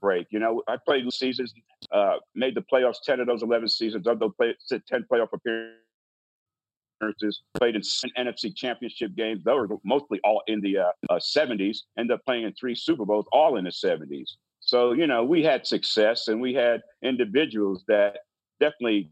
[0.06, 0.28] break.
[0.30, 1.52] You know, I played seasons,
[1.91, 7.41] uh, made the playoffs 10 of those 11 seasons, of those play, 10 playoff appearances,
[7.58, 7.82] played in
[8.15, 9.44] NFC championship games.
[9.44, 13.04] Those were mostly all in the uh, uh, 70s, ended up playing in three Super
[13.04, 14.34] Bowls, all in the 70s.
[14.60, 18.18] So, you know, we had success and we had individuals that
[18.60, 19.10] definitely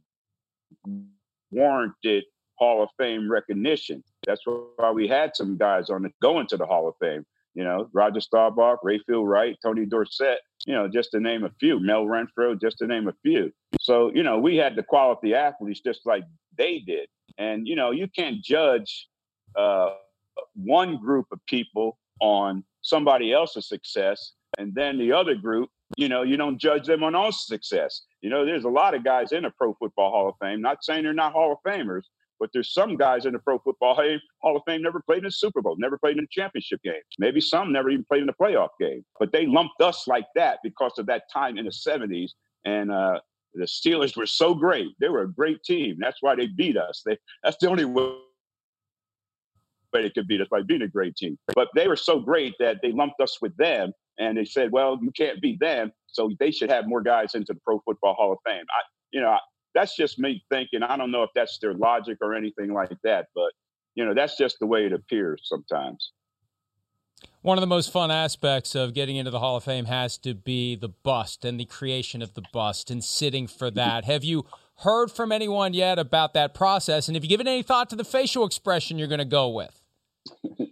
[1.50, 2.24] warranted
[2.60, 4.04] Hall of Fame recognition.
[4.28, 7.26] That's why we had some guys on the going to the Hall of Fame.
[7.56, 11.80] You know, Roger Staubach, Rayfield Wright, Tony Dorsett, you know, just to name a few,
[11.80, 13.52] Mel Renfro, just to name a few.
[13.80, 16.24] So, you know, we had the quality athletes just like
[16.58, 17.08] they did.
[17.38, 19.08] And, you know, you can't judge
[19.56, 19.92] uh,
[20.56, 26.24] one group of people on somebody else's success and then the other group, you know,
[26.24, 28.04] you don't judge them on all success.
[28.22, 30.84] You know, there's a lot of guys in the Pro Football Hall of Fame, not
[30.84, 32.04] saying they're not Hall of Famers,
[32.44, 33.96] but there's some guys in the Pro Football
[34.42, 36.96] Hall of Fame never played in a Super Bowl, never played in a championship game.
[37.18, 39.06] Maybe some never even played in a playoff game.
[39.18, 42.32] But they lumped us like that because of that time in the 70s.
[42.66, 43.22] And uh,
[43.54, 44.90] the Steelers were so great.
[45.00, 45.96] They were a great team.
[46.02, 47.02] That's why they beat us.
[47.06, 48.12] They, that's the only way
[49.94, 51.38] But they could beat us by being a great team.
[51.56, 53.94] But they were so great that they lumped us with them.
[54.20, 55.94] And they said, well, you can't beat them.
[56.08, 58.66] So they should have more guys into the Pro Football Hall of Fame.
[58.70, 58.82] I,
[59.14, 59.38] you know,
[59.74, 60.84] that's just me thinking.
[60.84, 63.52] I don't know if that's their logic or anything like that, but
[63.96, 66.12] you know, that's just the way it appears sometimes.
[67.42, 70.34] One of the most fun aspects of getting into the Hall of Fame has to
[70.34, 73.76] be the bust and the creation of the bust and sitting for mm-hmm.
[73.76, 74.06] that.
[74.06, 74.46] Have you
[74.78, 77.08] heard from anyone yet about that process?
[77.08, 79.82] And have you given any thought to the facial expression you're going to go with?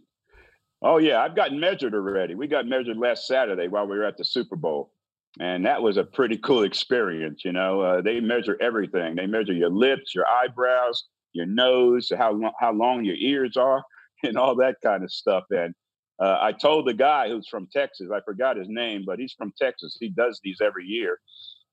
[0.82, 1.22] oh, yeah.
[1.22, 2.36] I've gotten measured already.
[2.36, 4.92] We got measured last Saturday while we were at the Super Bowl.
[5.40, 7.44] And that was a pretty cool experience.
[7.46, 9.16] You know, uh, they measure everything.
[9.16, 13.84] They measure your lips, your eyebrows, your nose, how long, how long your ears are,
[14.24, 15.44] and all that kind of stuff.
[15.50, 15.74] And
[16.20, 19.54] uh, I told the guy who's from Texas, I forgot his name, but he's from
[19.58, 19.98] Texas.
[20.00, 21.20] He does these every year,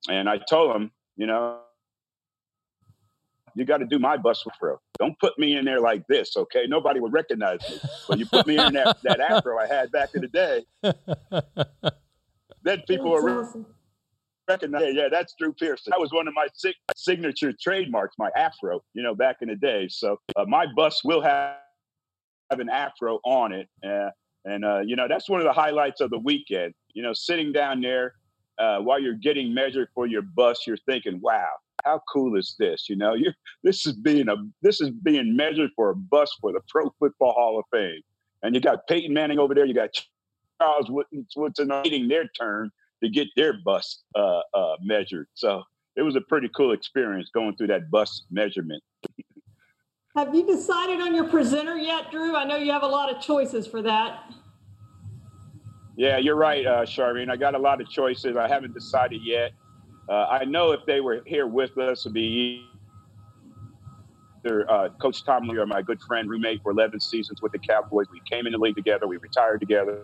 [0.09, 1.59] and I told him, you know,
[3.55, 4.79] you got to do my bus throw.
[4.99, 6.67] Don't put me in there like this, okay?
[6.69, 7.81] Nobody would recognize me.
[8.07, 10.65] When you put me in that, that afro I had back in the day,
[12.63, 13.67] then people that's were awesome.
[14.49, 14.83] recognize.
[14.83, 15.91] Yeah, yeah, that's Drew Pearson.
[15.91, 18.81] That was one of my sig- signature trademarks, my afro.
[18.95, 19.89] You know, back in the day.
[19.89, 21.57] So uh, my bus will have,
[22.51, 24.11] have an afro on it, uh,
[24.45, 26.75] and uh, you know that's one of the highlights of the weekend.
[26.95, 28.15] You know, sitting down there
[28.59, 31.49] uh, while you're getting measured for your bus, you're thinking, "Wow,
[31.85, 32.89] how cool is this?
[32.89, 33.33] You know, you
[33.63, 37.33] this is being a this is being measured for a bus for the Pro Football
[37.33, 38.01] Hall of Fame,
[38.43, 39.91] and you got Peyton Manning over there, you got
[40.59, 40.91] Charles
[41.37, 42.71] Woodson waiting their turn
[43.03, 45.29] to get their bus uh, uh, measured.
[45.35, 45.63] So
[45.97, 48.83] it was a pretty cool experience going through that bus measurement.
[50.17, 52.35] have you decided on your presenter yet, Drew?
[52.35, 54.33] I know you have a lot of choices for that.
[55.97, 57.29] Yeah, you're right, uh, Charlene.
[57.29, 58.37] I got a lot of choices.
[58.37, 59.53] I haven't decided yet.
[60.09, 62.65] Uh, I know if they were here with us, it'd be
[64.45, 67.59] either uh, Coach Tom Lee or my good friend, roommate for 11 seasons with the
[67.59, 68.07] Cowboys.
[68.13, 69.09] We came in the league together.
[69.09, 70.03] We retired together.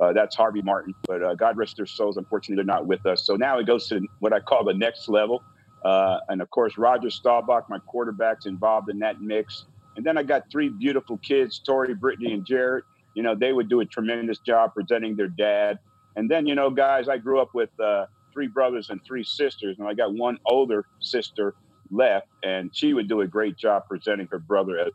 [0.00, 2.16] Uh, that's Harvey Martin, but uh, God rest their souls.
[2.16, 3.24] Unfortunately, they're not with us.
[3.24, 5.42] So now it goes to what I call the next level.
[5.84, 9.66] Uh, and of course, Roger Staubach, my quarterback's involved in that mix.
[9.96, 12.84] And then I got three beautiful kids, Tori, Brittany, and Jared.
[13.14, 15.78] You know, they would do a tremendous job presenting their dad.
[16.16, 19.76] And then, you know, guys, I grew up with uh, three brothers and three sisters,
[19.78, 21.54] and I got one older sister
[21.90, 24.88] left, and she would do a great job presenting her brother as,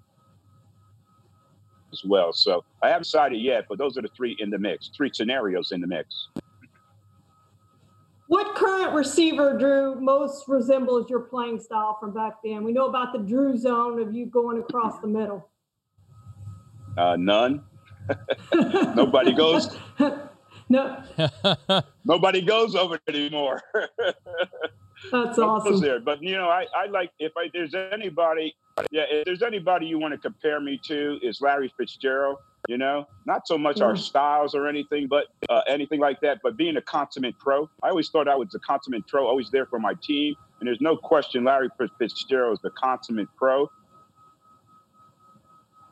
[1.91, 2.33] as well.
[2.33, 5.71] So I haven't decided yet, but those are the three in the mix, three scenarios
[5.71, 6.29] in the mix.
[8.27, 12.63] What current receiver, Drew, most resembles your playing style from back then?
[12.63, 15.49] We know about the Drew zone of you going across the middle.
[16.95, 17.63] Uh, none.
[18.53, 19.75] Nobody goes.
[20.69, 21.03] No.
[22.05, 23.61] Nobody goes over it anymore.
[25.11, 25.79] That's awesome.
[25.79, 25.99] There.
[25.99, 28.55] But you know, I, I like if I there's anybody,
[28.91, 32.37] yeah, if there's anybody you want to compare me to is Larry Fitzgerald.
[32.67, 33.85] You know, not so much yeah.
[33.85, 36.39] our styles or anything, but uh, anything like that.
[36.43, 39.65] But being a consummate pro, I always thought I was a consummate pro, always there
[39.65, 40.35] for my team.
[40.59, 43.71] And there's no question Larry Fitzgerald is the consummate pro.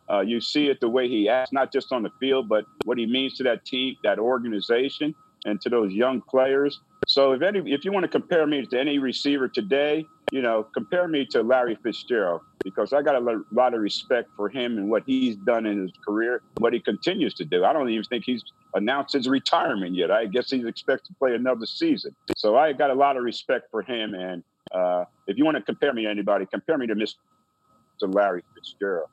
[0.09, 2.97] Uh, you see it the way he acts, not just on the field, but what
[2.97, 6.79] he means to that team, that organization, and to those young players.
[7.17, 10.67] So if any, if you want to compare me to any receiver today, you know,
[10.71, 14.87] compare me to Larry Fitzgerald because I got a lot of respect for him and
[14.87, 17.65] what he's done in his career, what he continues to do.
[17.65, 18.43] I don't even think he's
[18.75, 20.11] announced his retirement yet.
[20.11, 22.15] I guess he's expected to play another season.
[22.35, 24.13] So I got a lot of respect for him.
[24.13, 27.15] And uh, if you want to compare me to anybody, compare me to Mr.
[28.13, 29.09] Larry Fitzgerald.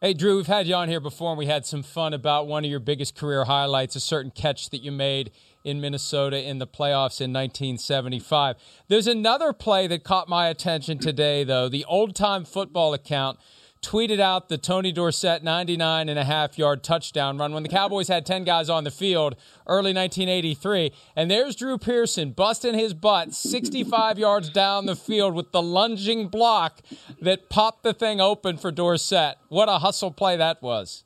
[0.00, 2.64] Hey, Drew, we've had you on here before, and we had some fun about one
[2.64, 5.32] of your biggest career highlights, a certain catch that you made
[5.64, 8.56] in Minnesota in the playoffs in 1975.
[8.88, 11.68] There's another play that caught my attention today, though.
[11.68, 13.38] The old time football account
[13.82, 18.08] tweeted out the Tony Dorsett 99 and a half yard touchdown run when the Cowboys
[18.08, 19.36] had 10 guys on the field
[19.66, 20.92] early 1983.
[21.14, 26.28] And there's Drew Pearson busting his butt 65 yards down the field with the lunging
[26.28, 26.80] block
[27.20, 29.36] that popped the thing open for Dorsett.
[29.48, 31.04] What a hustle play that was.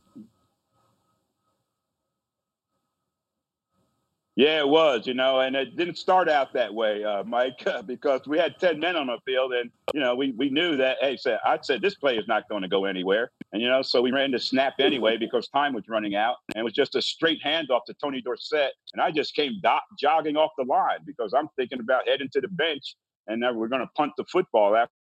[4.35, 8.23] Yeah, it was, you know, and it didn't start out that way, uh, Mike, because
[8.27, 11.19] we had 10 men on the field and, you know, we, we knew that, hey,
[11.19, 13.31] said, I said, this play is not going to go anywhere.
[13.53, 16.63] And, you know, so we ran the snap anyway because time was running out and
[16.63, 18.73] it was just a straight handoff to Tony Dorsett.
[18.95, 22.41] And I just came do- jogging off the line because I'm thinking about heading to
[22.41, 24.93] the bench and we're going to punt the football after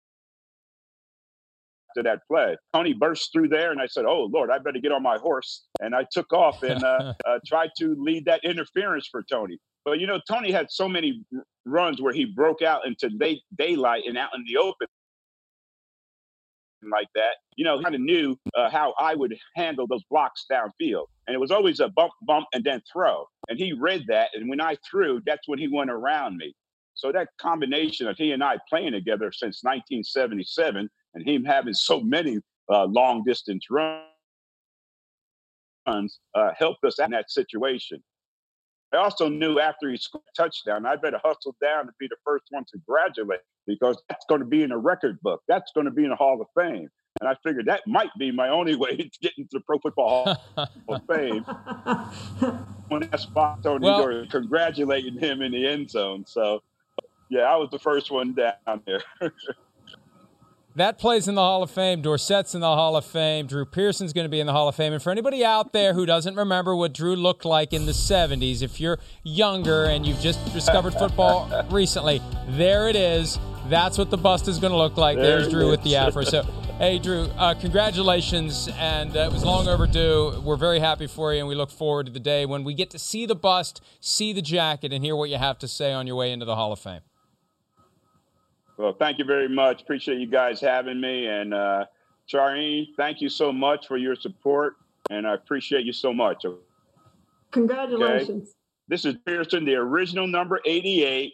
[1.96, 2.56] that play.
[2.74, 5.66] Tony burst through there, and I said, "Oh Lord, I better get on my horse."
[5.80, 9.58] And I took off and uh, uh, tried to lead that interference for Tony.
[9.86, 11.24] But you know, Tony had so many
[11.66, 14.88] runs where he broke out into day, daylight and out in the open
[16.90, 17.36] like that.
[17.56, 21.40] You know, kind of knew uh, how I would handle those blocks downfield, and it
[21.40, 23.26] was always a bump, bump, and then throw.
[23.50, 26.54] And he read that, and when I threw, that's when he went around me.
[26.94, 32.00] So that combination of he and I playing together since 1977 and him having so
[32.02, 32.40] many
[32.70, 34.02] uh, long distance runs
[36.36, 38.02] uh, helped us in that situation.
[38.94, 42.18] I also knew after he scored a touchdown, I better hustle down to be the
[42.26, 45.42] first one to graduate because that's going to be in a record book.
[45.48, 46.90] That's going to be in the Hall of Fame.
[47.22, 50.38] and I figured that might be my only way to get into the Pro Football
[50.56, 51.44] Hall of Fame.
[52.90, 56.26] when that spot Tony well, Dorsett congratulating him in the end zone.
[56.28, 56.62] So,
[57.30, 59.04] yeah, I was the first one down there.
[60.76, 62.02] that plays in the Hall of Fame.
[62.02, 63.48] Dorsett's in the Hall of Fame.
[63.48, 64.94] Drew Pearson's going to be in the Hall of Fame.
[64.94, 68.62] And for anybody out there who doesn't remember what Drew looked like in the 70s,
[68.62, 73.40] if you're younger and you've just discovered football recently, there it is.
[73.68, 75.18] That's what the bust is going to look like.
[75.18, 76.24] There There's Drew with the afro.
[76.24, 76.44] So,
[76.78, 78.70] hey, Drew, uh, congratulations.
[78.78, 80.42] And uh, it was long overdue.
[80.44, 82.90] We're very happy for you, and we look forward to the day when we get
[82.92, 86.08] to see the bust, see the jacket, and hear what you have to say on
[86.08, 87.02] your way into the Hall of Fame.
[88.82, 89.84] Well, thank you very much.
[89.84, 91.28] Appreciate you guys having me.
[91.28, 91.86] And uh,
[92.28, 94.78] Charlene, thank you so much for your support.
[95.12, 96.44] And I appreciate you so much.
[97.52, 98.50] Congratulations.
[98.50, 98.58] Okay?
[98.88, 101.34] This is Pearson, the original number 88,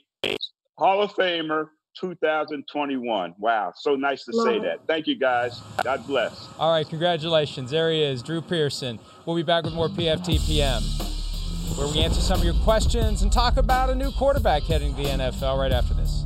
[0.78, 3.36] Hall of Famer, 2021.
[3.40, 4.64] Wow, so nice to Love say it.
[4.64, 4.86] that.
[4.86, 5.62] Thank you, guys.
[5.84, 6.50] God bless.
[6.60, 7.72] All right, congratulations.
[7.72, 9.00] There he is, Drew Pearson.
[9.26, 13.58] We'll be back with more PFTPM, where we answer some of your questions and talk
[13.58, 16.26] about a new quarterback heading to the NFL right after this.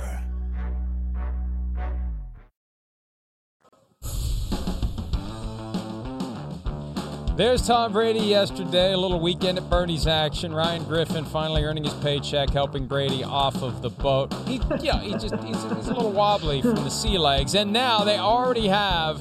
[7.41, 10.53] There's Tom Brady yesterday, a little weekend at Bernie's action.
[10.53, 14.31] Ryan Griffin finally earning his paycheck, helping Brady off of the boat.
[14.45, 18.03] He, yeah, he just he's, he's a little wobbly from the sea legs, and now
[18.03, 19.17] they already have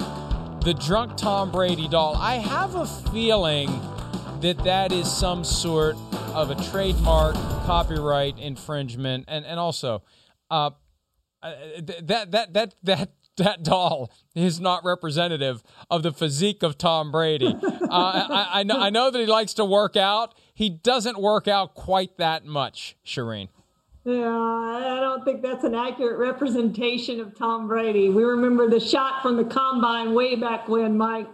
[0.62, 2.14] the drunk Tom Brady doll.
[2.14, 3.68] I have a feeling
[4.42, 5.96] that that is some sort
[6.34, 10.02] of a trademark copyright infringement, and and also,
[10.50, 10.72] uh,
[11.42, 11.54] uh
[12.02, 17.54] that that that that that doll is not representative of the physique of Tom Brady.
[17.90, 20.36] Uh, I, I, know, I know that he likes to work out.
[20.54, 23.48] He doesn't work out quite that much, Charean.
[24.04, 28.08] Yeah, I don't think that's an accurate representation of Tom Brady.
[28.08, 31.26] We remember the shot from the combine way back when, Mike.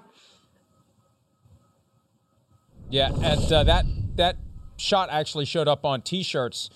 [2.89, 3.85] Yeah, and uh, that
[4.17, 4.37] that
[4.79, 6.71] shot actually showed up on T-shirts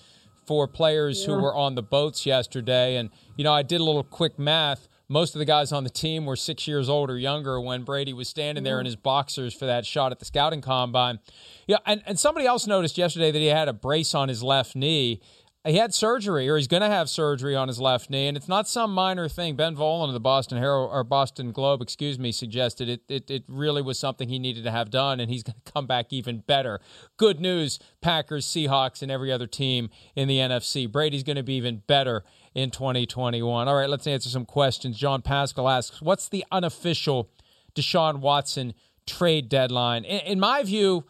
[0.45, 1.27] for players yeah.
[1.27, 2.97] who were on the boats yesterday.
[2.97, 5.89] And you know, I did a little quick math most of the guys on the
[5.89, 8.85] team were six years old or younger when Brady was standing there in mm-hmm.
[8.85, 11.19] his boxers for that shot at the scouting combine.
[11.67, 14.73] Yeah, and, and somebody else noticed yesterday that he had a brace on his left
[14.73, 15.21] knee.
[15.65, 18.47] He had surgery, or he's going to have surgery on his left knee, and it's
[18.47, 19.55] not some minor thing.
[19.55, 23.29] Ben Volin of the Boston Herald or Boston Globe, excuse me, suggested it, it.
[23.29, 26.07] It really was something he needed to have done, and he's going to come back
[26.11, 26.79] even better.
[27.17, 30.91] Good news, Packers, Seahawks, and every other team in the NFC.
[30.91, 32.23] Brady's going to be even better
[32.53, 33.67] in 2021.
[33.67, 34.97] All right, let's answer some questions.
[34.97, 37.29] John Pascal asks, "What's the unofficial
[37.75, 38.73] Deshaun Watson
[39.05, 41.05] trade deadline?" In, in my view,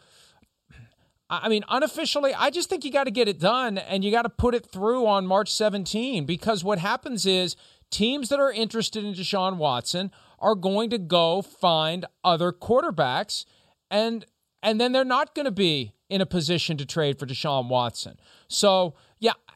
[1.29, 4.23] I mean, unofficially, I just think you got to get it done and you got
[4.23, 7.55] to put it through on March 17 because what happens is
[7.89, 13.45] teams that are interested in Deshaun Watson are going to go find other quarterbacks
[13.89, 14.25] and
[14.61, 18.17] and then they're not going to be in a position to trade for Deshaun Watson.
[18.47, 18.93] So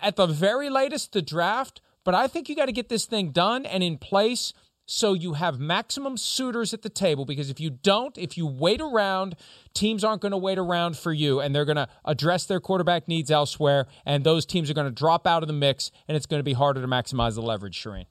[0.01, 3.31] at the very latest, the draft, but I think you got to get this thing
[3.31, 4.53] done and in place
[4.85, 8.79] so you have maximum suitors at the table because if you don't, if you wait
[8.79, 9.35] around,
[9.73, 13.07] teams aren't going to wait around for you and they're going to address their quarterback
[13.07, 16.27] needs elsewhere and those teams are going to drop out of the mix and it's
[16.27, 18.05] going to be harder to maximize the leverage, Charean.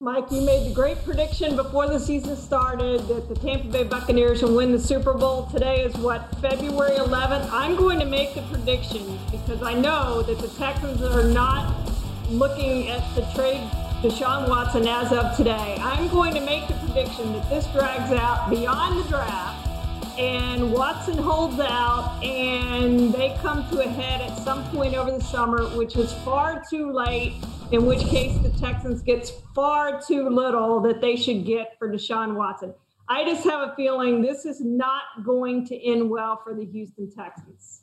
[0.00, 4.42] Mike, you made the great prediction before the season started that the Tampa Bay Buccaneers
[4.42, 5.46] will win the Super Bowl.
[5.46, 7.50] Today is what, February 11th?
[7.50, 11.90] I'm going to make the prediction because I know that the Texans are not
[12.30, 13.68] looking at the trade
[14.00, 15.76] Deshaun Watson as of today.
[15.80, 19.68] I'm going to make the prediction that this drags out beyond the draft
[20.16, 25.22] and Watson holds out, and they come to a head at some point over the
[25.22, 27.34] summer, which is far too late.
[27.70, 32.34] In which case, the Texans gets far too little that they should get for Deshaun
[32.34, 32.72] Watson.
[33.10, 37.10] I just have a feeling this is not going to end well for the Houston
[37.10, 37.82] Texans.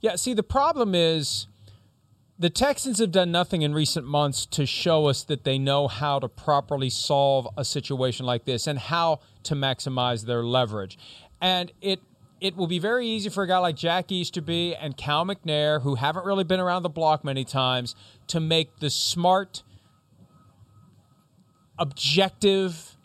[0.00, 1.46] Yeah, see, the problem is
[2.38, 6.18] the Texans have done nothing in recent months to show us that they know how
[6.18, 10.98] to properly solve a situation like this and how to maximize their leverage.
[11.40, 12.00] And it
[12.40, 15.94] it will be very easy for a guy like Jack Easterby and Cal McNair, who
[15.94, 17.94] haven't really been around the block many times,
[18.28, 19.62] to make the smart,
[21.78, 22.96] objective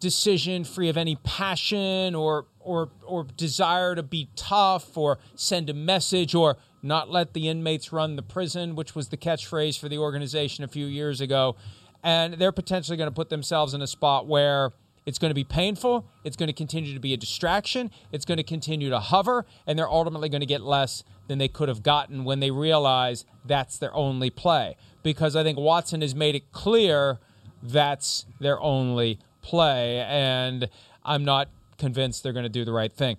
[0.00, 5.74] decision free of any passion or or or desire to be tough or send a
[5.74, 9.98] message or not let the inmates run the prison, which was the catchphrase for the
[9.98, 11.56] organization a few years ago.
[12.04, 14.72] And they're potentially going to put themselves in a spot where
[15.06, 18.36] it's going to be painful, it's going to continue to be a distraction, it's going
[18.38, 21.82] to continue to hover, and they're ultimately going to get less than they could have
[21.82, 24.76] gotten when they realize that's their only play.
[25.02, 27.18] Because I think Watson has made it clear
[27.62, 30.68] that's their only play, and
[31.04, 33.16] I'm not convinced they're going to do the right thing.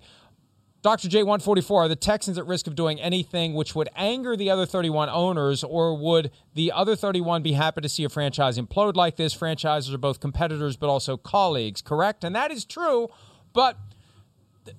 [0.82, 1.08] Dr.
[1.08, 5.10] J144, are the Texans at risk of doing anything which would anger the other 31
[5.10, 9.34] owners, or would the other 31 be happy to see a franchise implode like this?
[9.34, 12.24] Franchises are both competitors but also colleagues, correct?
[12.24, 13.08] And that is true,
[13.52, 13.76] but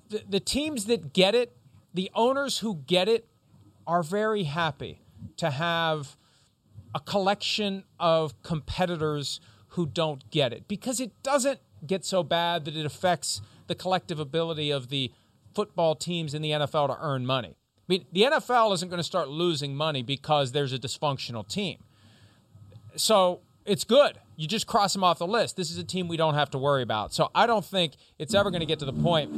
[0.08, 1.56] the, the teams that get it,
[1.94, 3.28] the owners who get it,
[3.86, 5.00] are very happy
[5.36, 6.16] to have
[6.94, 12.76] a collection of competitors who don't get it because it doesn't get so bad that
[12.76, 15.10] it affects the collective ability of the
[15.54, 17.56] football teams in the NFL to earn money.
[17.78, 21.78] I mean, the NFL isn't going to start losing money because there's a dysfunctional team.
[22.96, 24.18] So it's good.
[24.36, 25.56] You just cross them off the list.
[25.56, 27.12] This is a team we don't have to worry about.
[27.12, 29.30] So I don't think it's ever going to get to the point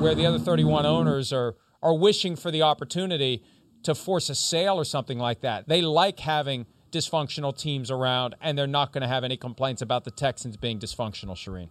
[0.00, 3.42] where the other 31 owners are are wishing for the opportunity
[3.82, 5.68] to force a sale or something like that.
[5.68, 10.04] They like having dysfunctional teams around, and they're not going to have any complaints about
[10.04, 11.68] the Texans being dysfunctional, Charean.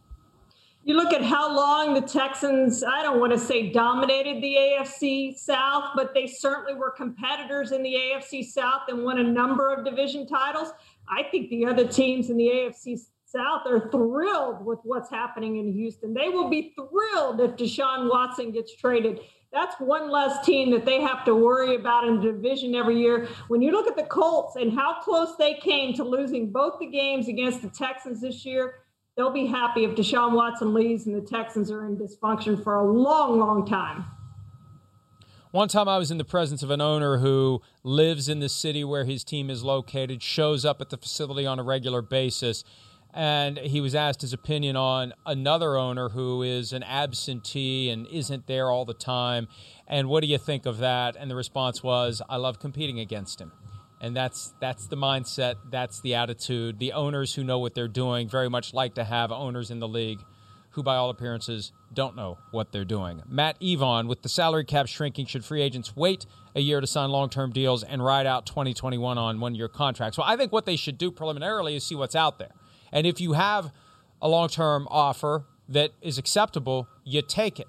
[0.84, 5.38] You look at how long the Texans, I don't want to say dominated the AFC
[5.38, 9.86] South, but they certainly were competitors in the AFC South and won a number of
[9.86, 10.73] division titles.
[11.07, 15.71] I think the other teams in the AFC South are thrilled with what's happening in
[15.71, 16.15] Houston.
[16.15, 19.19] They will be thrilled if Deshaun Watson gets traded.
[19.53, 23.27] That's one less team that they have to worry about in the division every year.
[23.49, 26.88] When you look at the Colts and how close they came to losing both the
[26.88, 28.80] games against the Texans this year,
[29.16, 32.84] they'll be happy if Deshaun Watson leaves and the Texans are in dysfunction for a
[32.84, 34.05] long, long time.
[35.51, 38.86] One time I was in the presence of an owner who lives in the city
[38.86, 42.64] where his team is located, shows up at the facility on a regular basis,
[43.14, 48.47] and he was asked his opinion on another owner who is an absentee and isn't
[48.47, 49.49] there all the time.
[49.89, 51.18] And what do you think of that?
[51.18, 53.51] And the response was, I love competing against him
[54.01, 56.79] and that's that's the mindset that's the attitude.
[56.79, 59.87] The owners who know what they're doing very much like to have owners in the
[59.87, 60.19] league
[60.71, 63.21] who by all appearances don't know what they're doing.
[63.27, 66.25] Matt evon with the salary cap shrinking should free agents wait
[66.55, 70.17] a year to sign long-term deals and ride out 2021 on one-year contracts?
[70.17, 72.51] Well i think what they should do preliminarily is see what's out there.
[72.91, 73.71] And if you have
[74.21, 77.67] a long-term offer that is acceptable you take it.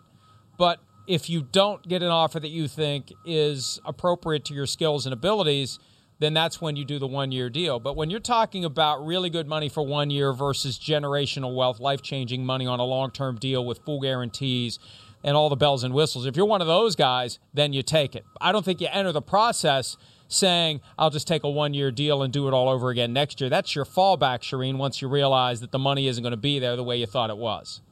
[0.57, 5.05] But if you don't get an offer that you think is appropriate to your skills
[5.05, 5.79] and abilities
[6.23, 7.81] then that's when you do the one year deal.
[7.81, 12.03] But when you're talking about really good money for one year versus generational wealth, life
[12.03, 14.79] changing money on a long term deal with full guarantees
[15.25, 18.15] and all the bells and whistles, if you're one of those guys, then you take
[18.15, 18.25] it.
[18.41, 19.97] I don't think you enter the process
[20.29, 23.41] saying, I'll just take a one year deal and do it all over again next
[23.41, 23.51] year.
[23.51, 26.77] That's your fallback, Charean, once you realize that the money isn't going to be there
[26.77, 27.83] the way you thought it was.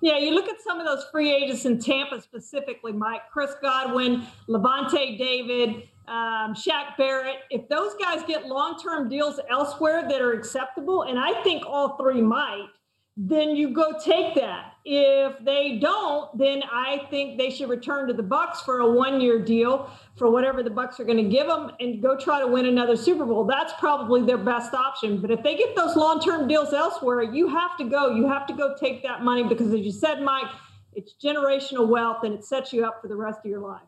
[0.00, 4.24] Yeah, you look at some of those free agents in Tampa specifically, Mike, Chris Godwin,
[4.48, 10.32] Lavonte David, um, Shaq Barrett, if those guys get long term deals elsewhere that are
[10.32, 12.68] acceptable, and I think all three might,
[13.20, 14.74] then you go take that.
[14.84, 19.20] If they don't, then I think they should return to the Bucks for a one
[19.20, 22.46] year deal for whatever the Bucks are going to give them and go try to
[22.46, 23.44] win another Super Bowl.
[23.44, 25.20] That's probably their best option.
[25.20, 28.14] But if they get those long term deals elsewhere, you have to go.
[28.14, 30.50] You have to go take that money because, as you said, Mike,
[30.94, 33.87] it's generational wealth and it sets you up for the rest of your life.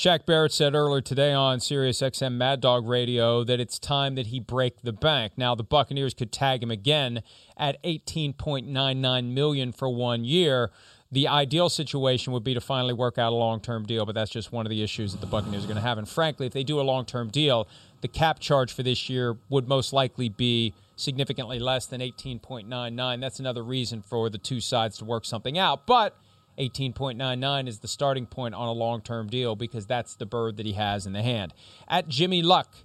[0.00, 4.40] Shaq Barrett said earlier today on SiriusXM Mad Dog Radio that it's time that he
[4.40, 5.34] break the bank.
[5.36, 7.22] Now the Buccaneers could tag him again
[7.54, 10.70] at 18.99 million for one year.
[11.12, 14.52] The ideal situation would be to finally work out a long-term deal, but that's just
[14.52, 15.98] one of the issues that the Buccaneers are going to have.
[15.98, 17.68] And frankly, if they do a long-term deal,
[18.00, 23.20] the cap charge for this year would most likely be significantly less than 18.99.
[23.20, 25.84] That's another reason for the two sides to work something out.
[25.86, 26.16] But
[26.60, 30.66] 18.99 is the starting point on a long term deal because that's the bird that
[30.66, 31.54] he has in the hand.
[31.88, 32.76] At Jimmy Luck,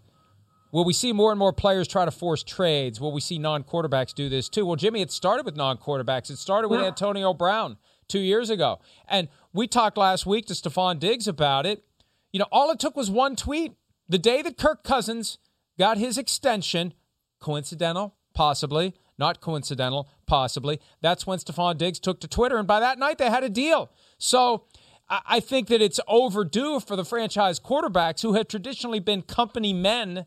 [0.72, 3.02] will we see more and more players try to force trades?
[3.02, 4.66] Will we see non quarterbacks do this too?
[4.66, 6.30] Well, Jimmy, it started with non quarterbacks.
[6.30, 8.80] It started with Antonio Brown two years ago.
[9.08, 11.84] And we talked last week to Stefon Diggs about it.
[12.32, 13.74] You know, all it took was one tweet.
[14.08, 15.38] The day that Kirk Cousins
[15.78, 16.94] got his extension,
[17.40, 20.80] coincidental, possibly, not coincidental, possibly.
[21.02, 23.90] That's when Stefon Diggs took to Twitter, and by that night they had a deal.
[24.18, 24.66] So
[25.10, 30.26] I think that it's overdue for the franchise quarterbacks who have traditionally been company men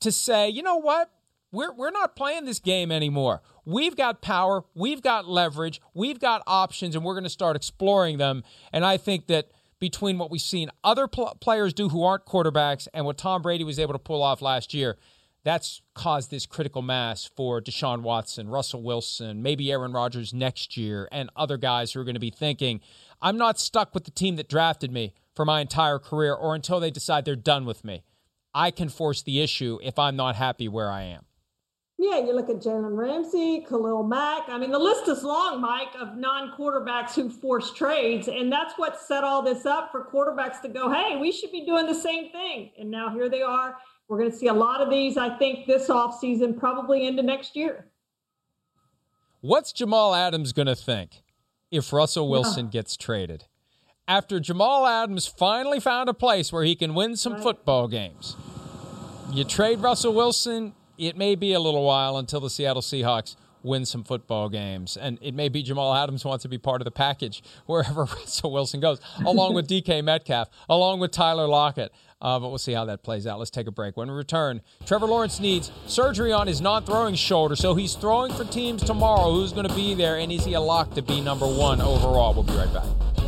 [0.00, 1.10] to say, you know what?
[1.52, 3.42] We're, we're not playing this game anymore.
[3.64, 8.18] We've got power, we've got leverage, we've got options, and we're going to start exploring
[8.18, 8.44] them.
[8.72, 12.86] And I think that between what we've seen other pl- players do who aren't quarterbacks
[12.94, 14.96] and what Tom Brady was able to pull off last year,
[15.42, 21.08] that's caused this critical mass for Deshaun Watson, Russell Wilson, maybe Aaron Rodgers next year,
[21.10, 22.80] and other guys who are going to be thinking,
[23.22, 26.80] I'm not stuck with the team that drafted me for my entire career or until
[26.80, 28.04] they decide they're done with me.
[28.52, 31.24] I can force the issue if I'm not happy where I am.
[32.02, 34.48] Yeah, you look at Jalen Ramsey, Khalil Mack.
[34.48, 38.26] I mean, the list is long, Mike, of non quarterbacks who force trades.
[38.26, 41.66] And that's what set all this up for quarterbacks to go, hey, we should be
[41.66, 42.70] doing the same thing.
[42.78, 43.76] And now here they are
[44.10, 47.54] we're going to see a lot of these, I think, this offseason, probably into next
[47.54, 47.86] year.
[49.40, 51.22] What's Jamal Adams going to think
[51.70, 52.72] if Russell Wilson yeah.
[52.72, 53.44] gets traded?
[54.08, 57.42] After Jamal Adams finally found a place where he can win some right.
[57.42, 58.36] football games,
[59.32, 63.84] you trade Russell Wilson, it may be a little while until the Seattle Seahawks win
[63.84, 64.96] some football games.
[64.96, 68.52] And it may be Jamal Adams wants to be part of the package wherever Russell
[68.52, 71.92] Wilson goes, along with DK Metcalf, along with Tyler Lockett.
[72.22, 73.38] Uh, but we'll see how that plays out.
[73.38, 73.96] Let's take a break.
[73.96, 78.32] When we return, Trevor Lawrence needs surgery on his non throwing shoulder, so he's throwing
[78.32, 79.32] for teams tomorrow.
[79.32, 82.34] Who's going to be there, and is he a lock to be number one overall?
[82.34, 83.19] We'll be right back.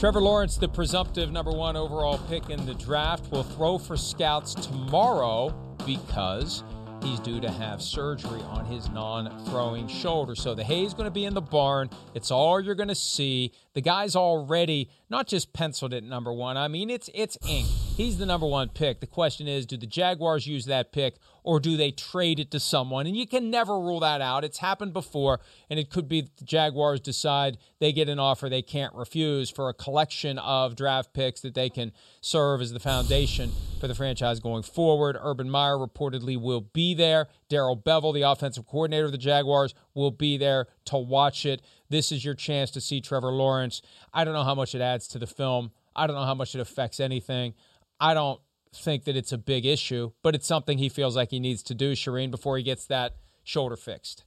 [0.00, 4.54] Trevor Lawrence, the presumptive number one overall pick in the draft, will throw for scouts
[4.54, 5.50] tomorrow
[5.84, 6.64] because
[7.02, 10.34] he's due to have surgery on his non throwing shoulder.
[10.34, 11.90] So the hay's going to be in the barn.
[12.14, 13.52] It's all you're going to see.
[13.74, 16.56] The guy's already not just penciled at number one.
[16.56, 17.66] I mean, it's it's ink.
[17.66, 19.00] He's the number one pick.
[19.00, 22.60] The question is, do the Jaguars use that pick or do they trade it to
[22.60, 23.06] someone?
[23.06, 24.44] And you can never rule that out.
[24.44, 28.62] It's happened before, and it could be the Jaguars decide they get an offer they
[28.62, 33.52] can't refuse for a collection of draft picks that they can serve as the foundation
[33.80, 35.16] for the franchise going forward.
[35.20, 37.28] Urban Meyer reportedly will be there.
[37.48, 41.62] Darrell Bevell, the offensive coordinator of the Jaguars, will be there to watch it.
[41.88, 43.82] This is your chance to see Trevor Lawrence.
[44.12, 45.72] I don't know how much it adds to the film.
[45.96, 47.54] I don't know how much it affects anything.
[47.98, 48.40] I don't
[48.74, 51.74] think that it's a big issue, but it's something he feels like he needs to
[51.74, 54.24] do, Charean, before he gets that shoulder fixed.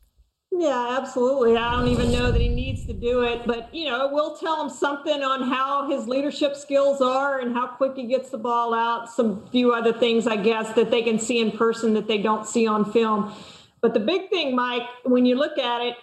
[0.55, 1.57] Yeah, absolutely.
[1.57, 4.37] I don't even know that he needs to do it, but you know, it will
[4.37, 8.37] tell him something on how his leadership skills are and how quick he gets the
[8.37, 9.09] ball out.
[9.09, 12.45] Some few other things, I guess, that they can see in person that they don't
[12.45, 13.33] see on film.
[13.81, 15.95] But the big thing, Mike, when you look at it,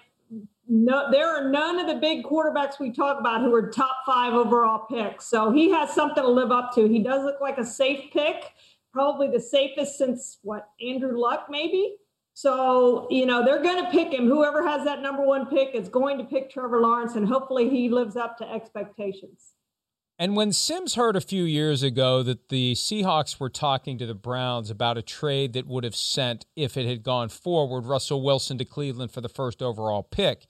[0.71, 4.35] no, there are none of the big quarterbacks we talk about who are top five
[4.35, 5.27] overall picks.
[5.27, 6.87] So he has something to live up to.
[6.87, 8.53] He does look like a safe pick,
[8.93, 11.97] probably the safest since what Andrew Luck, maybe.
[12.35, 14.29] So you know they're going to pick him.
[14.29, 17.89] Whoever has that number one pick is going to pick Trevor Lawrence, and hopefully he
[17.89, 19.55] lives up to expectations.
[20.21, 24.15] And when Simms heard a few years ago that the Seahawks were talking to the
[24.15, 28.59] Browns about a trade that would have sent, if it had gone forward, Russell Wilson
[28.59, 30.43] to Cleveland for the first overall pick,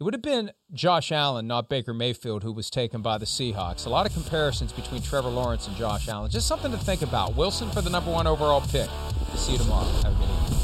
[0.00, 3.86] it would have been Josh Allen, not Baker Mayfield, who was taken by the Seahawks.
[3.86, 6.28] A lot of comparisons between Trevor Lawrence and Josh Allen.
[6.28, 7.36] Just something to think about.
[7.36, 8.90] Wilson for the number one overall pick.
[9.36, 9.84] See you tomorrow.
[9.84, 10.63] Have a good evening.